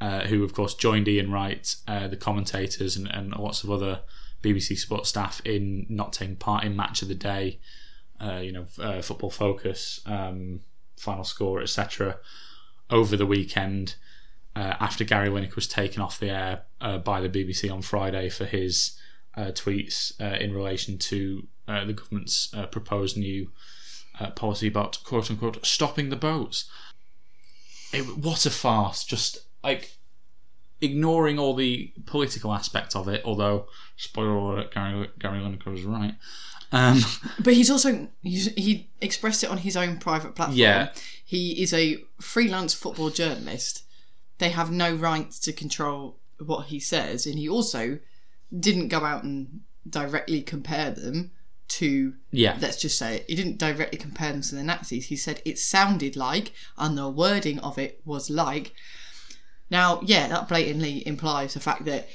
uh, 0.00 0.20
who 0.20 0.42
of 0.42 0.54
course 0.54 0.72
joined 0.74 1.06
Ian 1.06 1.30
Wright, 1.30 1.74
uh, 1.86 2.08
the 2.08 2.16
commentators, 2.16 2.96
and, 2.96 3.08
and 3.08 3.36
lots 3.36 3.62
of 3.62 3.70
other 3.70 4.00
BBC 4.42 4.78
Sports 4.78 5.08
staff 5.08 5.40
in 5.44 5.86
not 5.88 6.12
taking 6.12 6.36
part 6.36 6.64
in 6.64 6.76
match 6.76 7.02
of 7.02 7.08
the 7.08 7.14
day. 7.14 7.58
Uh, 8.20 8.40
you 8.42 8.52
know, 8.52 8.66
uh, 8.78 9.02
football 9.02 9.30
focus, 9.30 10.00
um, 10.06 10.60
final 10.96 11.24
score, 11.24 11.60
etc. 11.60 12.18
Over 12.88 13.16
the 13.16 13.26
weekend, 13.26 13.96
uh, 14.54 14.74
after 14.80 15.04
Gary 15.04 15.28
Lineker 15.28 15.54
was 15.54 15.68
taken 15.68 16.00
off 16.00 16.18
the 16.18 16.30
air 16.30 16.62
uh, 16.80 16.98
by 16.98 17.20
the 17.20 17.28
BBC 17.28 17.70
on 17.70 17.82
Friday 17.82 18.28
for 18.28 18.46
his 18.46 18.98
uh, 19.36 19.50
tweets 19.52 20.18
in 20.40 20.54
relation 20.54 20.96
to 20.96 21.46
the 21.66 21.92
government's 21.92 22.54
proposed 22.70 23.18
new 23.18 23.50
policy 24.34 24.68
about 24.68 24.98
quote 25.04 25.30
unquote 25.30 25.64
stopping 25.66 26.08
the 26.08 26.16
boats. 26.16 26.70
It, 27.92 28.16
what 28.16 28.46
a 28.46 28.50
farce! 28.50 29.04
Just 29.04 29.38
like 29.62 29.96
ignoring 30.80 31.38
all 31.38 31.54
the 31.54 31.92
political 32.04 32.52
aspect 32.52 32.94
of 32.96 33.08
it. 33.08 33.22
Although, 33.24 33.66
spoiler 33.96 34.36
alert, 34.36 34.74
Gary, 34.74 35.10
Gary 35.18 35.40
Lineker 35.40 35.66
was 35.66 35.82
right. 35.82 36.14
Um, 36.72 37.00
But 37.40 37.54
he's 37.54 37.70
also 37.70 38.08
he's, 38.22 38.52
he 38.54 38.88
expressed 39.00 39.44
it 39.44 39.50
on 39.50 39.58
his 39.58 39.76
own 39.76 39.98
private 39.98 40.34
platform. 40.34 40.58
Yeah. 40.58 40.90
he 41.24 41.62
is 41.62 41.72
a 41.72 41.98
freelance 42.20 42.74
football 42.74 43.10
journalist. 43.10 43.84
They 44.38 44.50
have 44.50 44.70
no 44.70 44.94
right 44.94 45.30
to 45.30 45.52
control 45.52 46.18
what 46.38 46.66
he 46.66 46.78
says, 46.80 47.26
and 47.26 47.38
he 47.38 47.48
also 47.48 47.98
didn't 48.58 48.88
go 48.88 49.04
out 49.04 49.24
and 49.24 49.60
directly 49.88 50.42
compare 50.42 50.90
them 50.90 51.30
to. 51.68 52.14
yeah, 52.30 52.58
Let's 52.60 52.80
just 52.80 52.98
say 52.98 53.16
it. 53.16 53.24
He 53.28 53.34
didn't 53.34 53.58
directly 53.58 53.98
compare 53.98 54.32
them 54.32 54.42
to 54.42 54.54
the 54.54 54.62
Nazis. 54.62 55.06
He 55.06 55.16
said 55.16 55.40
it 55.44 55.58
sounded 55.58 56.16
like, 56.16 56.52
and 56.76 56.96
the 56.98 57.08
wording 57.08 57.58
of 57.60 57.78
it 57.78 58.00
was 58.04 58.28
like. 58.30 58.74
Now, 59.70 60.00
yeah, 60.04 60.28
that 60.28 60.48
blatantly 60.48 61.04
implies 61.06 61.54
the 61.54 61.60
fact 61.60 61.86
that 61.86 62.08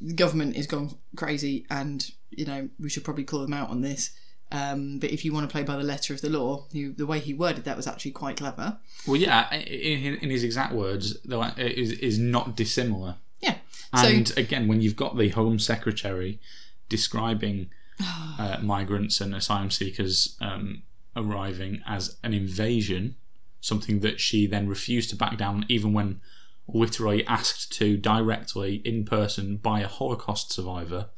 the 0.00 0.14
government 0.14 0.56
is 0.56 0.66
gone 0.66 0.98
crazy 1.16 1.64
and 1.70 2.10
you 2.36 2.44
know 2.44 2.68
we 2.78 2.88
should 2.88 3.04
probably 3.04 3.24
call 3.24 3.40
them 3.40 3.52
out 3.52 3.70
on 3.70 3.80
this 3.80 4.10
um, 4.50 4.98
but 4.98 5.10
if 5.10 5.24
you 5.24 5.32
want 5.32 5.48
to 5.48 5.52
play 5.52 5.62
by 5.62 5.76
the 5.76 5.82
letter 5.82 6.12
of 6.12 6.20
the 6.20 6.28
law 6.28 6.66
he, 6.72 6.88
the 6.88 7.06
way 7.06 7.18
he 7.18 7.32
worded 7.32 7.64
that 7.64 7.76
was 7.76 7.86
actually 7.86 8.10
quite 8.10 8.36
clever 8.36 8.78
well, 9.06 9.16
yeah. 9.16 9.52
In, 9.54 10.16
in 10.16 10.30
his 10.30 10.44
exact 10.44 10.74
words, 10.74 11.20
though, 11.24 11.42
it 11.42 11.78
is, 11.78 11.92
is 11.92 12.18
not 12.18 12.56
dissimilar. 12.56 13.16
yeah 13.40 13.56
And 13.92 14.32
again, 14.36 14.68
when 14.68 14.80
you've 14.80 14.96
got 14.96 15.16
the 15.16 15.30
Home 15.30 15.58
Secretary 15.58 16.40
describing 16.88 17.70
uh, 18.38 18.58
migrants 18.62 19.20
and 19.20 19.34
asylum 19.34 19.70
seekers 19.70 20.36
um, 20.40 20.82
arriving 21.16 21.82
as 21.86 22.16
an 22.22 22.32
invasion, 22.32 23.16
something 23.60 24.00
that 24.00 24.20
she 24.20 24.46
then 24.46 24.68
refused 24.68 25.10
to 25.10 25.16
back 25.16 25.36
down, 25.36 25.66
even 25.68 25.92
when 25.92 26.20
literally 26.68 27.26
asked 27.26 27.72
to 27.72 27.96
directly 27.96 28.76
in 28.84 29.04
person 29.04 29.56
by 29.56 29.80
a 29.80 29.88
Holocaust 29.88 30.52
survivor, 30.52 31.08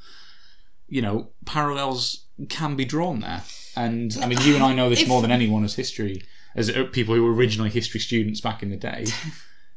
you 0.88 1.02
know, 1.02 1.30
parallels 1.44 2.26
can 2.48 2.76
be 2.76 2.84
drawn 2.84 3.20
there. 3.20 3.42
And 3.76 4.16
I 4.20 4.26
mean, 4.26 4.40
you 4.42 4.54
and 4.54 4.62
I 4.62 4.74
know 4.74 4.88
this 4.88 5.02
If- 5.02 5.08
more 5.08 5.22
than 5.22 5.30
anyone 5.30 5.64
as 5.64 5.74
history, 5.74 6.22
as 6.54 6.70
uh, 6.70 6.84
people 6.92 7.14
who 7.14 7.24
were 7.24 7.34
originally 7.34 7.70
history 7.70 8.00
students 8.00 8.40
back 8.40 8.62
in 8.62 8.70
the 8.70 8.76
day. 8.76 9.06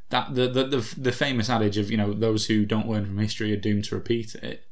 That 0.09 0.35
the, 0.35 0.47
the 0.47 0.63
the 0.63 0.95
the 0.97 1.11
famous 1.11 1.49
adage 1.49 1.77
of 1.77 1.91
you 1.91 1.97
know 1.97 2.13
those 2.13 2.45
who 2.45 2.65
don't 2.65 2.87
learn 2.87 3.05
from 3.05 3.17
history 3.17 3.51
are 3.51 3.59
doomed 3.59 3.83
to 3.85 3.95
repeat 3.95 4.35
it. 4.35 4.63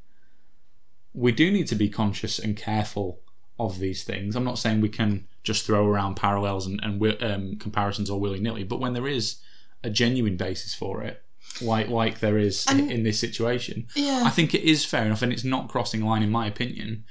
We 1.13 1.33
do 1.33 1.51
need 1.51 1.67
to 1.67 1.75
be 1.75 1.89
conscious 1.89 2.39
and 2.39 2.55
careful 2.55 3.19
of 3.59 3.79
these 3.79 4.05
things. 4.05 4.37
I'm 4.37 4.45
not 4.45 4.59
saying 4.59 4.79
we 4.79 4.87
can 4.87 5.27
just 5.43 5.65
throw 5.65 5.85
around 5.85 6.15
parallels 6.15 6.65
and, 6.65 6.79
and 6.81 7.21
um, 7.21 7.57
comparisons 7.57 8.09
all 8.09 8.21
willy 8.21 8.39
nilly, 8.39 8.63
but 8.63 8.79
when 8.79 8.93
there 8.93 9.07
is 9.07 9.41
a 9.83 9.89
genuine 9.89 10.37
basis 10.37 10.73
for 10.73 11.03
it, 11.03 11.21
like 11.61 11.87
like 11.89 12.19
there 12.19 12.37
is 12.37 12.65
And- 12.67 12.91
in 12.91 13.03
this 13.03 13.19
situation, 13.19 13.87
yeah 13.95 14.23
I 14.25 14.29
think 14.29 14.53
it 14.53 14.63
is 14.63 14.85
fair 14.85 15.05
enough, 15.05 15.21
and 15.21 15.31
it's 15.33 15.43
not 15.43 15.69
crossing 15.69 16.01
a 16.01 16.05
line, 16.05 16.23
in 16.23 16.29
my 16.31 16.47
opinion, 16.47 17.03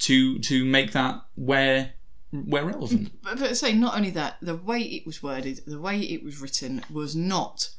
to 0.00 0.38
to 0.40 0.64
make 0.64 0.92
that 0.92 1.22
where 1.34 1.92
where 2.32 2.64
relevant. 2.64 3.10
but, 3.22 3.38
but 3.38 3.56
say 3.56 3.72
not 3.72 3.96
only 3.96 4.10
that 4.10 4.36
the 4.40 4.54
way 4.54 4.80
it 4.80 5.04
was 5.04 5.22
worded 5.22 5.60
the 5.66 5.80
way 5.80 5.98
it 5.98 6.22
was 6.22 6.40
written 6.40 6.82
was 6.88 7.16
not 7.16 7.70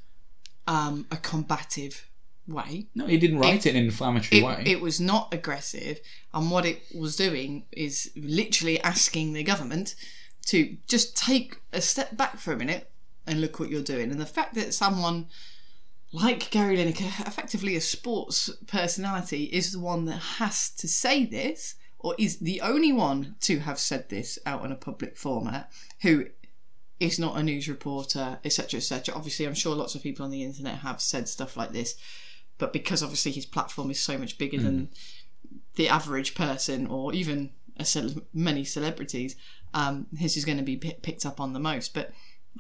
um, 0.68 1.06
a 1.10 1.16
combative 1.18 2.06
way 2.48 2.88
No, 2.94 3.06
he 3.08 3.18
didn't 3.18 3.40
write 3.40 3.66
it, 3.66 3.70
in 3.72 3.78
an 3.78 3.86
inflammatory 3.86 4.42
it, 4.42 4.44
way. 4.46 4.64
it 4.66 4.82
was 4.82 5.00
not 5.00 5.34
aggressive 5.34 6.00
and 6.34 6.52
what 6.52 6.66
it 6.66 6.82
was 6.94 7.16
doing 7.16 7.64
is 7.72 8.12
literally 8.18 8.80
asking 8.82 9.32
the 9.34 9.44
government 9.44 9.96
to 10.48 10.76
just 10.88 11.16
take 11.16 11.62
a 11.72 11.80
step 11.80 12.18
back 12.18 12.38
for 12.38 12.52
a 12.52 12.58
minute 12.58 12.92
and 13.26 13.40
look 13.40 13.58
what 13.60 13.70
you're 13.70 13.82
doing 13.82 14.12
and 14.12 14.20
the 14.20 14.26
fact 14.26 14.54
that 14.56 14.74
someone 14.74 15.28
like 16.14 16.50
Gary 16.50 16.78
Lineker, 16.78 17.28
effectively 17.28 17.76
a 17.76 17.82
sports 17.82 18.50
personality, 18.68 19.46
is 19.46 19.72
the 19.72 19.80
one 19.80 20.06
that 20.06 20.18
has 20.18 20.70
to 20.72 20.88
say 20.88 21.26
this, 21.26 21.76
or 22.00 22.16
is 22.18 22.40
the 22.40 22.62
only 22.62 22.92
one 22.92 23.36
to 23.42 23.60
have 23.60 23.80
said 23.80 24.10
this 24.10 24.38
out 24.46 24.62
on 24.62 24.72
a 24.72 24.76
public 24.76 25.18
format, 25.18 25.72
who 26.02 26.26
is 27.00 27.18
not 27.18 27.38
a 27.38 27.44
news 27.44 27.68
reporter, 27.70 28.40
etc., 28.44 28.78
etc. 28.78 29.16
Obviously, 29.16 29.46
I'm 29.46 29.54
sure 29.54 29.76
lots 29.76 29.96
of 29.96 30.04
people 30.04 30.26
on 30.26 30.32
the 30.32 30.44
internet 30.44 30.80
have 30.80 31.02
said 31.02 31.30
stuff 31.30 31.56
like 31.56 31.72
this, 31.72 31.96
but 32.58 32.74
because 32.74 33.02
obviously 33.02 33.32
his 33.32 33.46
platform 33.46 33.90
is 33.90 34.00
so 34.00 34.18
much 34.18 34.38
bigger 34.38 34.58
than 34.60 34.90
the 35.76 35.90
average 35.90 36.36
person, 36.36 36.88
or 36.88 37.14
even 37.14 37.52
a 37.78 37.86
cele- 37.86 38.22
many 38.34 38.64
celebrities, 38.64 39.36
um, 39.74 40.08
his 40.18 40.38
is 40.38 40.46
going 40.46 40.58
to 40.58 40.64
be 40.64 40.78
pi- 40.78 40.98
picked 41.02 41.26
up 41.26 41.40
on 41.40 41.54
the 41.54 41.60
most. 41.60 41.94
But 41.94 42.12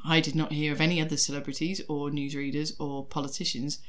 I 0.05 0.19
did 0.19 0.35
not 0.35 0.51
hear 0.51 0.71
of 0.71 0.81
any 0.81 1.01
other 1.01 1.17
celebrities 1.17 1.81
or 1.87 2.09
newsreaders 2.09 2.73
or 2.79 3.05
politicians 3.05 3.79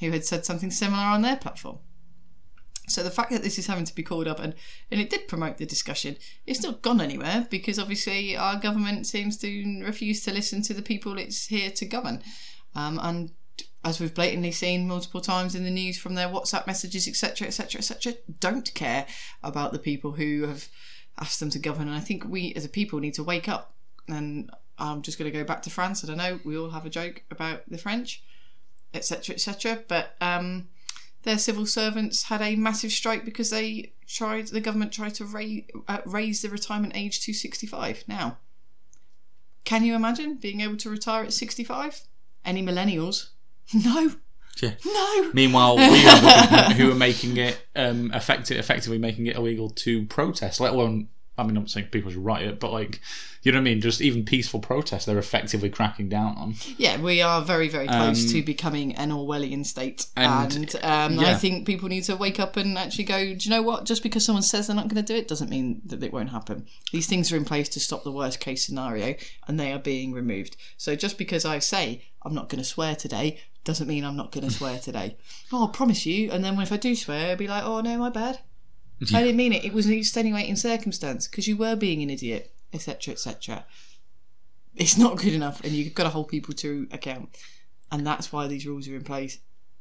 who 0.00 0.10
had 0.10 0.24
said 0.24 0.44
something 0.44 0.70
similar 0.70 1.02
on 1.02 1.22
their 1.22 1.36
platform. 1.36 1.78
So 2.88 3.02
the 3.02 3.10
fact 3.10 3.30
that 3.30 3.42
this 3.42 3.58
is 3.58 3.68
having 3.68 3.84
to 3.84 3.94
be 3.94 4.02
called 4.02 4.26
up 4.26 4.40
and, 4.40 4.54
and 4.90 5.00
it 5.00 5.08
did 5.08 5.28
promote 5.28 5.58
the 5.58 5.66
discussion, 5.66 6.16
it's 6.46 6.62
not 6.62 6.82
gone 6.82 7.00
anywhere 7.00 7.46
because 7.48 7.78
obviously 7.78 8.36
our 8.36 8.56
government 8.58 9.06
seems 9.06 9.36
to 9.38 9.82
refuse 9.84 10.22
to 10.24 10.32
listen 10.32 10.62
to 10.62 10.74
the 10.74 10.82
people 10.82 11.16
it's 11.16 11.46
here 11.46 11.70
to 11.70 11.86
govern. 11.86 12.22
Um, 12.74 12.98
and 13.02 13.30
as 13.84 14.00
we've 14.00 14.14
blatantly 14.14 14.52
seen 14.52 14.88
multiple 14.88 15.20
times 15.20 15.54
in 15.54 15.64
the 15.64 15.70
news 15.70 15.98
from 15.98 16.14
their 16.14 16.28
WhatsApp 16.28 16.66
messages, 16.66 17.06
etc., 17.06 17.48
etc., 17.48 17.78
etc., 17.78 18.14
don't 18.40 18.72
care 18.74 19.06
about 19.42 19.72
the 19.72 19.78
people 19.78 20.12
who 20.12 20.46
have 20.46 20.68
asked 21.18 21.40
them 21.40 21.50
to 21.50 21.58
govern. 21.58 21.88
And 21.88 21.96
I 21.96 22.00
think 22.00 22.24
we 22.26 22.52
as 22.54 22.64
a 22.64 22.68
people 22.68 22.98
need 23.00 23.14
to 23.14 23.24
wake 23.24 23.48
up. 23.48 23.74
And 24.08 24.50
I'm 24.78 25.02
just 25.02 25.18
going 25.18 25.30
to 25.30 25.36
go 25.38 25.44
back 25.44 25.62
to 25.62 25.70
France. 25.70 26.02
I 26.02 26.06
don't 26.08 26.16
know. 26.16 26.40
We 26.44 26.56
all 26.56 26.70
have 26.70 26.86
a 26.86 26.90
joke 26.90 27.22
about 27.30 27.62
the 27.68 27.78
French, 27.78 28.22
etc., 28.94 29.34
etc. 29.34 29.82
But 29.86 30.16
um, 30.20 30.68
their 31.22 31.38
civil 31.38 31.66
servants 31.66 32.24
had 32.24 32.40
a 32.42 32.56
massive 32.56 32.90
strike 32.92 33.24
because 33.24 33.50
they 33.50 33.92
tried. 34.08 34.48
The 34.48 34.60
government 34.60 34.92
tried 34.92 35.14
to 35.16 35.24
raise 35.24 35.64
uh, 35.88 35.98
raise 36.06 36.42
the 36.42 36.48
retirement 36.48 36.94
age 36.96 37.20
to 37.26 37.32
65. 37.32 38.04
Now, 38.08 38.38
can 39.64 39.84
you 39.84 39.94
imagine 39.94 40.36
being 40.36 40.60
able 40.60 40.76
to 40.78 40.90
retire 40.90 41.24
at 41.24 41.32
65? 41.32 42.02
Any 42.44 42.62
millennials? 42.62 43.28
No, 43.74 44.10
Yeah. 44.60 44.72
no. 44.84 45.30
Meanwhile, 45.32 45.76
we 45.76 46.02
government 46.04 46.72
who 46.72 46.90
are 46.90 46.94
making 46.96 47.36
it 47.38 47.64
um, 47.76 48.10
effective, 48.12 48.58
effectively 48.58 48.98
making 48.98 49.26
it 49.28 49.36
illegal 49.36 49.70
to 49.70 50.04
protest, 50.06 50.60
let 50.60 50.72
alone 50.74 51.08
I 51.38 51.42
mean, 51.44 51.56
I'm 51.56 51.62
not 51.62 51.70
saying 51.70 51.86
people 51.90 52.10
should 52.10 52.24
riot, 52.24 52.60
but 52.60 52.72
like, 52.72 53.00
you 53.42 53.52
know 53.52 53.58
what 53.58 53.62
I 53.62 53.64
mean? 53.64 53.80
Just 53.80 54.02
even 54.02 54.24
peaceful 54.24 54.60
protests, 54.60 55.06
they're 55.06 55.18
effectively 55.18 55.70
cracking 55.70 56.10
down 56.10 56.36
on. 56.36 56.54
Yeah, 56.76 57.00
we 57.00 57.22
are 57.22 57.40
very, 57.40 57.68
very 57.68 57.86
close 57.88 58.24
Um, 58.24 58.30
to 58.32 58.42
becoming 58.42 58.94
an 58.96 59.10
Orwellian 59.10 59.64
state, 59.64 60.06
and, 60.14 60.54
and, 60.54 60.76
um, 60.84 61.18
I 61.20 61.34
think 61.34 61.66
people 61.66 61.88
need 61.88 62.04
to 62.04 62.16
wake 62.16 62.38
up 62.38 62.56
and 62.58 62.76
actually 62.76 63.04
go. 63.04 63.18
Do 63.34 63.38
you 63.40 63.50
know 63.50 63.62
what? 63.62 63.84
Just 63.86 64.02
because 64.02 64.24
someone 64.24 64.42
says 64.42 64.66
they're 64.66 64.76
not 64.76 64.88
going 64.88 65.02
to 65.04 65.12
do 65.12 65.18
it 65.18 65.26
doesn't 65.26 65.48
mean 65.48 65.80
that 65.86 66.02
it 66.02 66.12
won't 66.12 66.30
happen. 66.30 66.66
These 66.92 67.06
things 67.06 67.32
are 67.32 67.36
in 67.36 67.46
place 67.46 67.68
to 67.70 67.80
stop 67.80 68.04
the 68.04 68.12
worst 68.12 68.38
case 68.38 68.66
scenario, 68.66 69.14
and 69.48 69.58
they 69.58 69.72
are 69.72 69.78
being 69.78 70.12
removed. 70.12 70.56
So 70.76 70.94
just 70.94 71.16
because 71.16 71.46
I 71.46 71.58
say 71.60 72.02
I'm 72.22 72.34
not 72.34 72.50
going 72.50 72.62
to 72.62 72.68
swear 72.68 72.94
today 72.94 73.38
doesn't 73.64 73.88
mean 73.88 74.04
I'm 74.04 74.16
not 74.16 74.32
going 74.32 74.46
to 74.46 74.52
swear 74.54 74.78
today. 74.78 75.16
Oh, 75.54 75.68
I 75.68 75.70
promise 75.70 76.04
you. 76.06 76.30
And 76.30 76.42
then 76.44 76.58
if 76.60 76.72
I 76.72 76.76
do 76.78 76.94
swear, 76.96 77.30
I'll 77.30 77.36
be 77.36 77.46
like, 77.46 77.62
oh 77.64 77.80
no, 77.80 77.96
my 77.98 78.08
bad. 78.10 78.40
I 79.14 79.22
didn't 79.22 79.36
mean 79.36 79.52
it. 79.52 79.64
It 79.64 79.72
was 79.72 79.86
an 79.86 79.92
extenuating 79.92 80.56
circumstance 80.56 81.26
because 81.26 81.48
you 81.48 81.56
were 81.56 81.76
being 81.76 82.02
an 82.02 82.10
idiot, 82.10 82.52
etc., 82.72 83.12
etc. 83.12 83.64
It's 84.74 84.96
not 84.96 85.18
good 85.18 85.34
enough, 85.34 85.62
and 85.64 85.72
you've 85.72 85.94
got 85.94 86.04
to 86.04 86.10
hold 86.10 86.28
people 86.28 86.54
to 86.54 86.86
account, 86.92 87.36
and 87.90 88.06
that's 88.06 88.32
why 88.32 88.46
these 88.46 88.66
rules 88.66 88.88
are 88.88 88.96
in 88.96 89.04
place, 89.04 89.38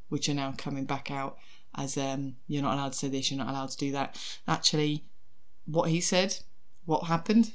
which 0.10 0.28
are 0.28 0.34
now 0.34 0.54
coming 0.58 0.86
back 0.86 1.12
out 1.12 1.38
as 1.76 1.98
um, 1.98 2.36
you're 2.48 2.62
not 2.62 2.74
allowed 2.74 2.94
to 2.94 2.98
say 2.98 3.08
this, 3.08 3.32
you're 3.32 3.38
not 3.38 3.50
allowed 3.50 3.70
to 3.70 3.78
do 3.78 3.92
that. 3.92 4.18
Actually, 4.48 5.06
what 5.66 5.90
he 5.90 6.02
said, 6.02 6.38
what 6.86 7.06
happened, 7.06 7.52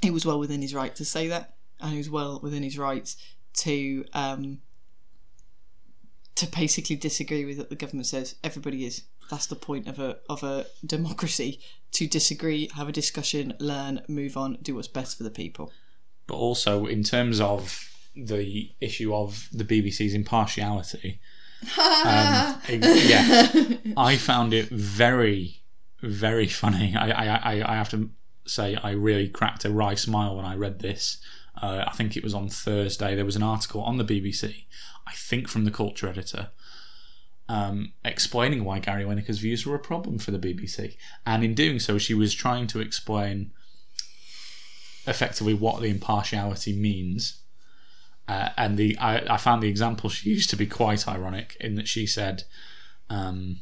he 0.00 0.10
was 0.10 0.26
well 0.26 0.38
within 0.38 0.62
his 0.62 0.74
right 0.74 0.94
to 0.96 1.04
say 1.04 1.28
that, 1.28 1.54
and 1.80 1.92
he 1.92 1.98
was 1.98 2.10
well 2.10 2.40
within 2.42 2.62
his 2.62 2.78
rights 2.78 3.16
to 3.54 4.04
um, 4.14 4.60
to 6.34 6.46
basically 6.46 6.96
disagree 6.96 7.44
with 7.44 7.58
what 7.58 7.68
the 7.70 7.76
government 7.76 8.06
says. 8.06 8.34
Everybody 8.42 8.84
is. 8.84 9.02
That's 9.32 9.46
the 9.46 9.56
point 9.56 9.88
of 9.88 9.98
a 9.98 10.18
of 10.28 10.42
a 10.42 10.66
democracy 10.84 11.58
to 11.92 12.06
disagree, 12.06 12.68
have 12.76 12.86
a 12.90 12.92
discussion, 12.92 13.54
learn, 13.58 14.02
move 14.06 14.36
on, 14.36 14.58
do 14.60 14.74
what's 14.74 14.88
best 14.88 15.16
for 15.16 15.22
the 15.24 15.30
people. 15.30 15.72
But 16.26 16.34
also, 16.34 16.84
in 16.84 17.02
terms 17.02 17.40
of 17.40 17.88
the 18.14 18.72
issue 18.82 19.14
of 19.14 19.48
the 19.50 19.64
BBC's 19.64 20.12
impartiality, 20.12 21.18
um, 21.78 22.60
it- 22.68 23.08
yeah, 23.08 23.92
I 23.96 24.16
found 24.16 24.52
it 24.52 24.68
very, 24.68 25.62
very 26.02 26.46
funny. 26.46 26.94
I, 26.94 27.08
I, 27.10 27.26
I, 27.54 27.72
I 27.72 27.76
have 27.76 27.88
to 27.92 28.10
say, 28.44 28.76
I 28.76 28.90
really 28.90 29.28
cracked 29.30 29.64
a 29.64 29.70
wry 29.70 29.94
smile 29.94 30.36
when 30.36 30.44
I 30.44 30.56
read 30.56 30.80
this. 30.80 31.16
Uh, 31.60 31.84
I 31.86 31.92
think 31.92 32.18
it 32.18 32.22
was 32.24 32.34
on 32.34 32.50
Thursday. 32.50 33.14
There 33.14 33.24
was 33.24 33.36
an 33.36 33.42
article 33.42 33.80
on 33.82 33.96
the 33.96 34.04
BBC, 34.04 34.66
I 35.06 35.12
think 35.14 35.48
from 35.48 35.64
the 35.64 35.70
culture 35.70 36.08
editor, 36.08 36.50
um, 37.52 37.92
explaining 38.02 38.64
why 38.64 38.78
Gary 38.78 39.04
Lineker's 39.04 39.38
views 39.38 39.66
were 39.66 39.74
a 39.74 39.78
problem 39.78 40.18
for 40.18 40.30
the 40.30 40.38
BBC. 40.38 40.96
And 41.26 41.44
in 41.44 41.52
doing 41.52 41.78
so, 41.78 41.98
she 41.98 42.14
was 42.14 42.32
trying 42.32 42.66
to 42.68 42.80
explain 42.80 43.50
effectively 45.06 45.52
what 45.52 45.82
the 45.82 45.90
impartiality 45.90 46.72
means. 46.72 47.42
Uh, 48.26 48.48
and 48.56 48.78
the 48.78 48.96
I, 48.98 49.34
I 49.34 49.36
found 49.36 49.62
the 49.62 49.68
example 49.68 50.08
she 50.08 50.30
used 50.30 50.48
to 50.48 50.56
be 50.56 50.66
quite 50.66 51.06
ironic 51.06 51.58
in 51.60 51.74
that 51.74 51.88
she 51.88 52.06
said, 52.06 52.44
um, 53.10 53.60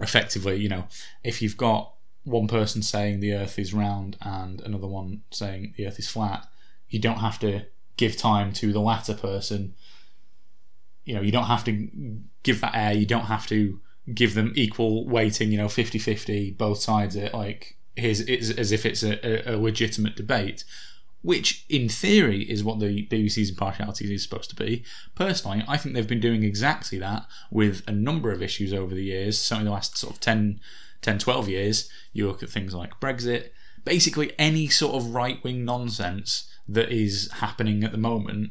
effectively, 0.00 0.56
you 0.56 0.70
know, 0.70 0.84
if 1.22 1.42
you've 1.42 1.58
got 1.58 1.92
one 2.24 2.48
person 2.48 2.80
saying 2.80 3.20
the 3.20 3.34
Earth 3.34 3.58
is 3.58 3.74
round 3.74 4.16
and 4.22 4.62
another 4.62 4.86
one 4.86 5.20
saying 5.30 5.74
the 5.76 5.86
Earth 5.86 5.98
is 5.98 6.08
flat, 6.08 6.46
you 6.88 6.98
don't 6.98 7.18
have 7.18 7.38
to 7.40 7.66
give 7.98 8.16
time 8.16 8.54
to 8.54 8.72
the 8.72 8.80
latter 8.80 9.14
person. 9.14 9.74
You 11.06 11.14
know, 11.14 11.22
you 11.22 11.32
don't 11.32 11.44
have 11.44 11.64
to 11.64 11.88
give 12.42 12.60
that 12.60 12.74
air. 12.74 12.92
You 12.92 13.06
don't 13.06 13.24
have 13.24 13.46
to 13.46 13.80
give 14.12 14.34
them 14.34 14.52
equal 14.54 15.08
weighting. 15.08 15.50
You 15.50 15.58
know, 15.58 15.66
50-50, 15.66 16.58
both 16.58 16.78
sides. 16.78 17.16
It 17.16 17.32
like 17.32 17.78
here's 17.96 18.20
it's 18.20 18.50
as 18.50 18.72
if 18.72 18.84
it's 18.84 19.02
a, 19.02 19.50
a, 19.50 19.56
legitimate 19.56 20.16
debate 20.16 20.64
which 21.26 21.64
in 21.68 21.88
theory 21.88 22.42
is 22.42 22.62
what 22.62 22.78
the 22.78 23.04
BBC's 23.08 23.50
impartiality 23.50 24.14
is 24.14 24.22
supposed 24.22 24.48
to 24.48 24.54
be. 24.54 24.84
Personally, 25.16 25.64
I 25.66 25.76
think 25.76 25.92
they've 25.92 26.06
been 26.06 26.20
doing 26.20 26.44
exactly 26.44 26.98
that 26.98 27.26
with 27.50 27.82
a 27.88 27.90
number 27.90 28.30
of 28.30 28.44
issues 28.44 28.72
over 28.72 28.94
the 28.94 29.02
years, 29.02 29.36
certainly 29.36 29.64
the 29.64 29.72
last 29.72 29.98
sort 29.98 30.14
of 30.14 30.20
10, 30.20 30.60
10 31.02 31.18
12 31.18 31.48
years. 31.48 31.90
You 32.12 32.28
look 32.28 32.44
at 32.44 32.48
things 32.48 32.74
like 32.74 33.00
Brexit, 33.00 33.48
basically 33.84 34.34
any 34.38 34.68
sort 34.68 34.94
of 34.94 35.16
right 35.16 35.42
wing 35.42 35.64
nonsense 35.64 36.48
that 36.68 36.92
is 36.92 37.28
happening 37.32 37.82
at 37.82 37.90
the 37.90 37.98
moment. 37.98 38.50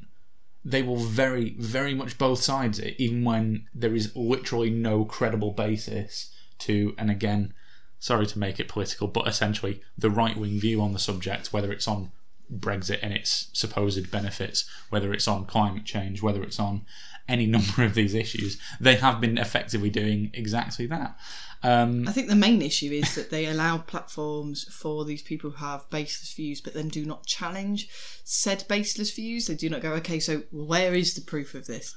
They 0.67 0.81
will 0.81 0.97
very, 0.97 1.51
very 1.59 1.93
much 1.93 2.17
both 2.17 2.41
sides 2.41 2.79
it, 2.79 2.95
even 2.97 3.23
when 3.23 3.67
there 3.73 3.93
is 3.93 4.15
literally 4.15 4.71
no 4.71 5.05
credible 5.05 5.51
basis 5.51 6.33
to, 6.59 6.95
and 6.97 7.11
again, 7.11 7.53
sorry 7.99 8.25
to 8.25 8.39
make 8.39 8.59
it 8.59 8.67
political, 8.67 9.07
but 9.07 9.27
essentially 9.27 9.81
the 9.95 10.09
right 10.09 10.35
wing 10.35 10.59
view 10.59 10.81
on 10.81 10.91
the 10.91 10.99
subject, 10.99 11.53
whether 11.53 11.71
it's 11.71 11.87
on 11.87 12.11
Brexit 12.53 12.99
and 13.01 13.13
its 13.13 13.47
supposed 13.53 14.11
benefits, 14.11 14.69
whether 14.89 15.13
it's 15.13 15.27
on 15.27 15.45
climate 15.45 15.85
change, 15.85 16.21
whether 16.21 16.43
it's 16.43 16.59
on 16.59 16.85
any 17.27 17.45
number 17.47 17.83
of 17.83 17.95
these 17.95 18.13
issues, 18.13 18.59
they 18.79 18.95
have 18.95 19.19
been 19.19 19.37
effectively 19.37 19.89
doing 19.89 20.31
exactly 20.33 20.85
that. 20.87 21.17
Um, 21.63 22.07
I 22.07 22.11
think 22.11 22.27
the 22.27 22.35
main 22.35 22.61
issue 22.61 22.91
is 22.91 23.15
that 23.15 23.31
they 23.31 23.47
allow 23.47 23.79
platforms 23.79 24.65
for 24.71 25.03
these 25.03 25.23
people 25.23 25.49
who 25.49 25.65
have 25.65 25.89
baseless 25.89 26.33
views, 26.33 26.61
but 26.61 26.73
then 26.73 26.89
do 26.89 27.05
not 27.05 27.25
challenge 27.25 27.89
said 28.23 28.63
baseless 28.67 29.11
views. 29.11 29.47
They 29.47 29.55
do 29.55 29.69
not 29.69 29.81
go, 29.81 29.93
okay, 29.93 30.19
so 30.19 30.43
where 30.51 30.93
is 30.93 31.15
the 31.15 31.21
proof 31.21 31.55
of 31.55 31.65
this? 31.65 31.95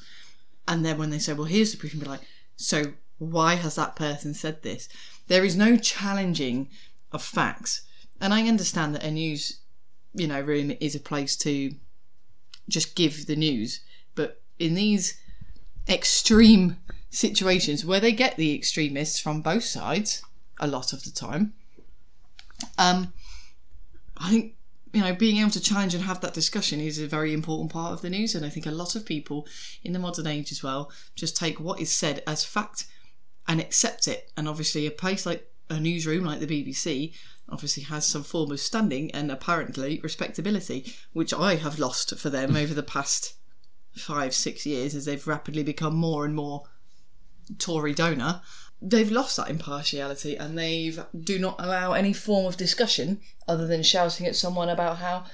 And 0.67 0.85
then 0.85 0.97
when 0.99 1.11
they 1.11 1.19
say, 1.19 1.35
well, 1.35 1.45
here's 1.45 1.73
the 1.73 1.79
proof, 1.79 1.93
and 1.93 2.03
be 2.03 2.09
like, 2.09 2.27
so 2.57 2.95
why 3.19 3.55
has 3.55 3.75
that 3.75 3.97
person 3.97 4.33
said 4.33 4.63
this? 4.63 4.89
There 5.27 5.45
is 5.45 5.57
no 5.57 5.77
challenging 5.77 6.71
of 7.13 7.23
facts. 7.23 7.83
And 8.21 8.33
I 8.33 8.49
understand 8.49 8.95
that 8.95 9.05
a 9.05 9.11
news, 9.11 9.61
you 10.15 10.27
know, 10.27 10.41
room 10.41 10.73
is 10.81 10.95
a 10.95 11.01
place 11.01 11.37
to 11.37 11.75
just 12.69 12.95
give 12.95 13.27
the 13.27 13.37
news, 13.37 13.81
but 14.15 14.41
in 14.59 14.75
these 14.75 15.19
extreme 15.89 16.77
situations 17.11 17.85
where 17.85 18.01
they 18.01 18.13
get 18.13 18.37
the 18.37 18.55
extremists 18.55 19.19
from 19.19 19.41
both 19.41 19.65
sides 19.65 20.23
a 20.61 20.67
lot 20.67 20.93
of 20.93 21.05
the 21.05 21.11
time. 21.11 21.55
Um, 22.77 23.13
I 24.17 24.31
think 24.31 24.55
you 24.93 25.01
know 25.01 25.15
being 25.15 25.37
able 25.39 25.51
to 25.51 25.61
challenge 25.61 25.95
and 25.95 26.05
have 26.05 26.21
that 26.23 26.35
discussion 26.35 26.81
is 26.81 26.99
a 26.99 27.07
very 27.07 27.33
important 27.33 27.73
part 27.73 27.93
of 27.93 28.03
the 28.03 28.11
news, 28.11 28.35
and 28.35 28.45
I 28.45 28.49
think 28.49 28.67
a 28.67 28.71
lot 28.71 28.97
of 28.97 29.07
people 29.07 29.47
in 29.85 29.93
the 29.93 29.99
modern 29.99 30.27
age 30.27 30.51
as 30.53 30.63
well 30.63 30.91
just 31.15 31.37
take 31.37 31.61
what 31.61 31.81
is 31.81 31.93
said 31.93 32.23
as 32.27 32.45
fact 32.45 32.87
and 33.47 33.61
accept 33.61 34.09
it. 34.09 34.31
And 34.37 34.49
obviously, 34.49 34.87
a 34.87 34.91
place 34.91 35.25
like 35.25 35.51
a 35.71 35.79
newsroom 35.79 36.25
like 36.25 36.41
the 36.41 36.47
BBC 36.47 37.15
obviously 37.49 37.83
has 37.85 38.07
some 38.07 38.23
form 38.23 38.51
of 38.51 38.61
standing 38.61 39.11
and 39.13 39.31
apparently 39.31 40.01
respectability, 40.03 40.93
which 41.13 41.33
I 41.33 41.57
have 41.57 41.79
lost 41.79 42.19
for 42.19 42.31
them 42.31 42.57
over 42.57 42.75
the 42.75 42.83
past 42.83 43.35
five, 43.97 44.35
six 44.35 44.67
years 44.67 44.95
as 44.95 45.05
they've 45.05 45.27
rapidly 45.27 45.63
become 45.63 45.95
more 45.95 46.25
and 46.25 46.35
more 46.35 46.65
Tory 47.59 47.95
donor. 47.95 48.43
They've 48.81 49.11
lost 49.11 49.37
that 49.37 49.51
impartiality 49.51 50.37
and 50.37 50.57
they 50.57 50.95
do 51.19 51.39
not 51.39 51.57
allow 51.59 51.93
any 51.93 52.13
form 52.13 52.47
of 52.47 52.57
discussion 52.57 53.21
other 53.49 53.67
than 53.67 53.83
shouting 53.83 54.27
at 54.27 54.37
someone 54.37 54.69
about 54.69 54.99
how, 54.99 55.25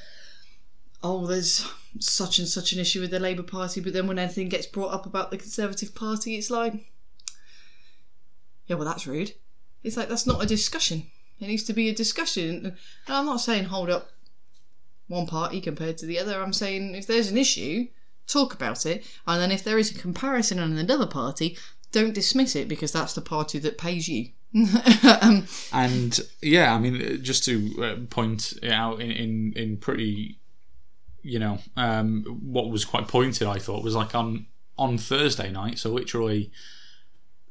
oh, 1.02 1.26
there's 1.26 1.66
such 1.98 2.38
and 2.38 2.48
such 2.48 2.72
an 2.72 2.78
issue 2.78 3.00
with 3.00 3.10
the 3.10 3.20
Labour 3.20 3.42
Party, 3.42 3.80
but 3.80 3.92
then 3.92 4.06
when 4.06 4.18
anything 4.18 4.48
gets 4.48 4.66
brought 4.66 4.94
up 4.94 5.04
about 5.04 5.30
the 5.30 5.36
Conservative 5.36 5.94
Party, 5.94 6.36
it's 6.36 6.50
like, 6.50 6.90
yeah, 8.66 8.76
well, 8.76 8.86
that's 8.86 9.06
rude. 9.06 9.34
It's 9.84 9.96
like, 9.96 10.08
that's 10.08 10.26
not 10.26 10.42
a 10.42 10.46
discussion. 10.46 11.06
It 11.38 11.46
needs 11.46 11.62
to 11.64 11.72
be 11.72 11.88
a 11.88 11.94
discussion. 11.94 12.66
And 12.66 12.76
I'm 13.06 13.26
not 13.26 13.40
saying 13.40 13.64
hold 13.64 13.90
up 13.90 14.10
one 15.06 15.26
party 15.26 15.60
compared 15.60 15.98
to 15.98 16.06
the 16.06 16.18
other. 16.18 16.42
I'm 16.42 16.52
saying 16.52 16.94
if 16.94 17.06
there's 17.06 17.30
an 17.30 17.38
issue, 17.38 17.88
talk 18.26 18.54
about 18.54 18.86
it. 18.86 19.04
And 19.26 19.40
then 19.40 19.52
if 19.52 19.62
there 19.62 19.78
is 19.78 19.90
a 19.90 19.98
comparison 19.98 20.58
on 20.58 20.76
another 20.76 21.06
party, 21.06 21.58
don't 21.92 22.14
dismiss 22.14 22.56
it 22.56 22.68
because 22.68 22.92
that's 22.92 23.14
the 23.14 23.20
party 23.20 23.58
that 23.60 23.78
pays 23.78 24.08
you. 24.08 24.30
um, 25.20 25.46
and 25.72 26.20
yeah, 26.40 26.74
I 26.74 26.78
mean, 26.78 27.22
just 27.22 27.44
to 27.44 27.82
uh, 27.82 28.06
point 28.08 28.54
it 28.62 28.70
out 28.70 29.00
in, 29.00 29.10
in, 29.10 29.52
in 29.56 29.76
pretty, 29.76 30.38
you 31.22 31.38
know, 31.38 31.58
um, 31.76 32.22
what 32.42 32.70
was 32.70 32.84
quite 32.84 33.08
pointed, 33.08 33.48
I 33.48 33.58
thought, 33.58 33.84
was 33.84 33.96
like 33.96 34.14
on, 34.14 34.46
on 34.78 34.96
Thursday 34.96 35.50
night, 35.50 35.78
so 35.78 35.90
literally 35.90 36.52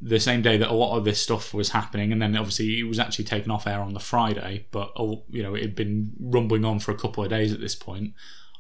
the 0.06 0.20
same 0.20 0.42
day 0.42 0.58
that 0.58 0.70
a 0.70 0.74
lot 0.74 0.98
of 0.98 1.06
this 1.06 1.22
stuff 1.22 1.54
was 1.54 1.70
happening, 1.70 2.12
and 2.12 2.22
then 2.22 2.36
obviously 2.36 2.78
it 2.78 2.84
was 2.84 3.00
actually 3.00 3.24
taken 3.24 3.50
off 3.50 3.66
air 3.66 3.80
on 3.80 3.94
the 3.94 4.02
Friday, 4.02 4.68
but 4.72 4.92
oh, 4.98 5.24
you 5.30 5.42
know 5.42 5.56
it 5.56 5.62
had 5.62 5.76
been 5.76 6.12
rumbling 6.20 6.66
on 6.66 6.80
for 6.80 6.92
a 6.92 6.98
couple 6.98 7.24
of 7.24 7.30
days 7.30 7.54
at 7.54 7.62
this 7.62 7.76
point. 7.76 8.14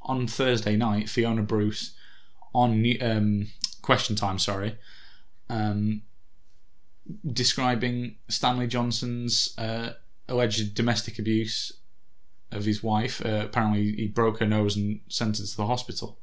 On 0.03 0.25
Thursday 0.25 0.77
night, 0.77 1.10
Fiona 1.10 1.43
Bruce 1.43 1.95
on 2.53 2.86
um, 3.01 3.47
Question 3.82 4.15
Time, 4.15 4.39
sorry, 4.39 4.77
um, 5.49 6.03
describing 7.29 8.15
Stanley 8.29 8.67
Johnson's 8.67 9.53
uh, 9.58 9.93
alleged 10.29 10.73
domestic 10.73 11.19
abuse 11.19 11.73
of 12.53 12.63
his 12.63 12.82
wife. 12.82 13.25
Uh, 13.25 13.41
apparently, 13.43 13.91
he 13.93 14.08
broke 14.08 14.39
her 14.39 14.45
nose 14.45 14.77
and 14.77 15.01
sent 15.10 15.39
her 15.39 15.45
to 15.45 15.58
the 15.58 15.67
hospital, 15.67 16.19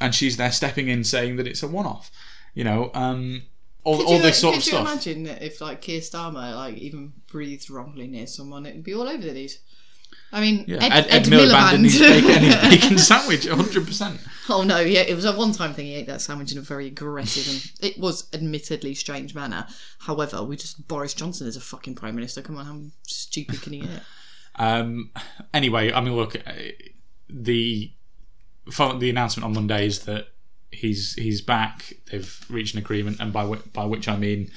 and 0.00 0.16
she's 0.16 0.36
there 0.36 0.50
stepping 0.50 0.88
in 0.88 1.04
saying 1.04 1.36
that 1.36 1.46
it's 1.46 1.62
a 1.62 1.68
one-off. 1.68 2.10
You 2.54 2.64
know. 2.64 2.90
Um, 2.92 3.42
all, 3.88 4.06
all 4.06 4.16
you, 4.16 4.22
this 4.22 4.38
sort 4.40 4.56
of 4.56 4.64
you 4.64 4.70
stuff. 4.72 4.80
imagine 4.82 5.22
that 5.24 5.42
if 5.42 5.60
like 5.60 5.80
Keir 5.80 6.00
Starmer 6.00 6.54
like 6.54 6.76
even 6.76 7.12
breathed 7.30 7.70
wrongly 7.70 8.06
near 8.06 8.26
someone, 8.26 8.66
it 8.66 8.74
would 8.74 8.84
be 8.84 8.94
all 8.94 9.08
over 9.08 9.22
the 9.22 9.32
news. 9.32 9.58
I 10.30 10.42
mean, 10.42 10.64
Yeah. 10.68 10.76
Ed, 10.76 10.92
Ed, 10.92 11.06
Ed, 11.08 11.10
Ed 11.10 11.24
Miliband 11.24 11.74
and 11.76 11.84
his 11.84 12.00
Miliband. 12.00 12.22
bacon, 12.28 12.42
his 12.42 12.80
bacon 12.80 12.98
sandwich, 12.98 13.46
100%. 13.46 14.18
oh 14.50 14.62
no, 14.62 14.78
yeah, 14.80 15.00
it 15.00 15.14
was 15.14 15.24
a 15.24 15.32
one-time 15.34 15.72
thing. 15.72 15.86
He 15.86 15.94
ate 15.94 16.06
that 16.06 16.20
sandwich 16.20 16.52
in 16.52 16.58
a 16.58 16.60
very 16.60 16.88
aggressive 16.88 17.48
and 17.50 17.90
it 17.90 17.98
was 17.98 18.28
admittedly 18.34 18.94
strange 18.94 19.34
manner. 19.34 19.66
However, 20.00 20.42
we 20.42 20.56
just 20.56 20.86
Boris 20.86 21.14
Johnson 21.14 21.46
is 21.46 21.56
a 21.56 21.60
fucking 21.60 21.94
prime 21.94 22.14
minister. 22.14 22.42
Come 22.42 22.58
on, 22.58 22.66
how 22.66 22.78
stupid 23.06 23.62
can 23.62 23.72
he 23.72 23.80
get? 23.80 24.02
Um, 24.56 25.12
anyway, 25.54 25.92
I 25.92 26.00
mean, 26.02 26.14
look, 26.14 26.36
the 27.30 27.92
the 28.98 29.08
announcement 29.10 29.44
on 29.46 29.54
Monday 29.54 29.86
is 29.86 30.00
that 30.00 30.28
he's 30.70 31.14
he's 31.14 31.40
back. 31.40 31.94
They've 32.10 32.44
reached 32.48 32.74
an 32.74 32.80
agreement, 32.80 33.18
and 33.20 33.32
by 33.32 33.44
by 33.72 33.84
which 33.84 34.08
I 34.08 34.16
mean, 34.16 34.50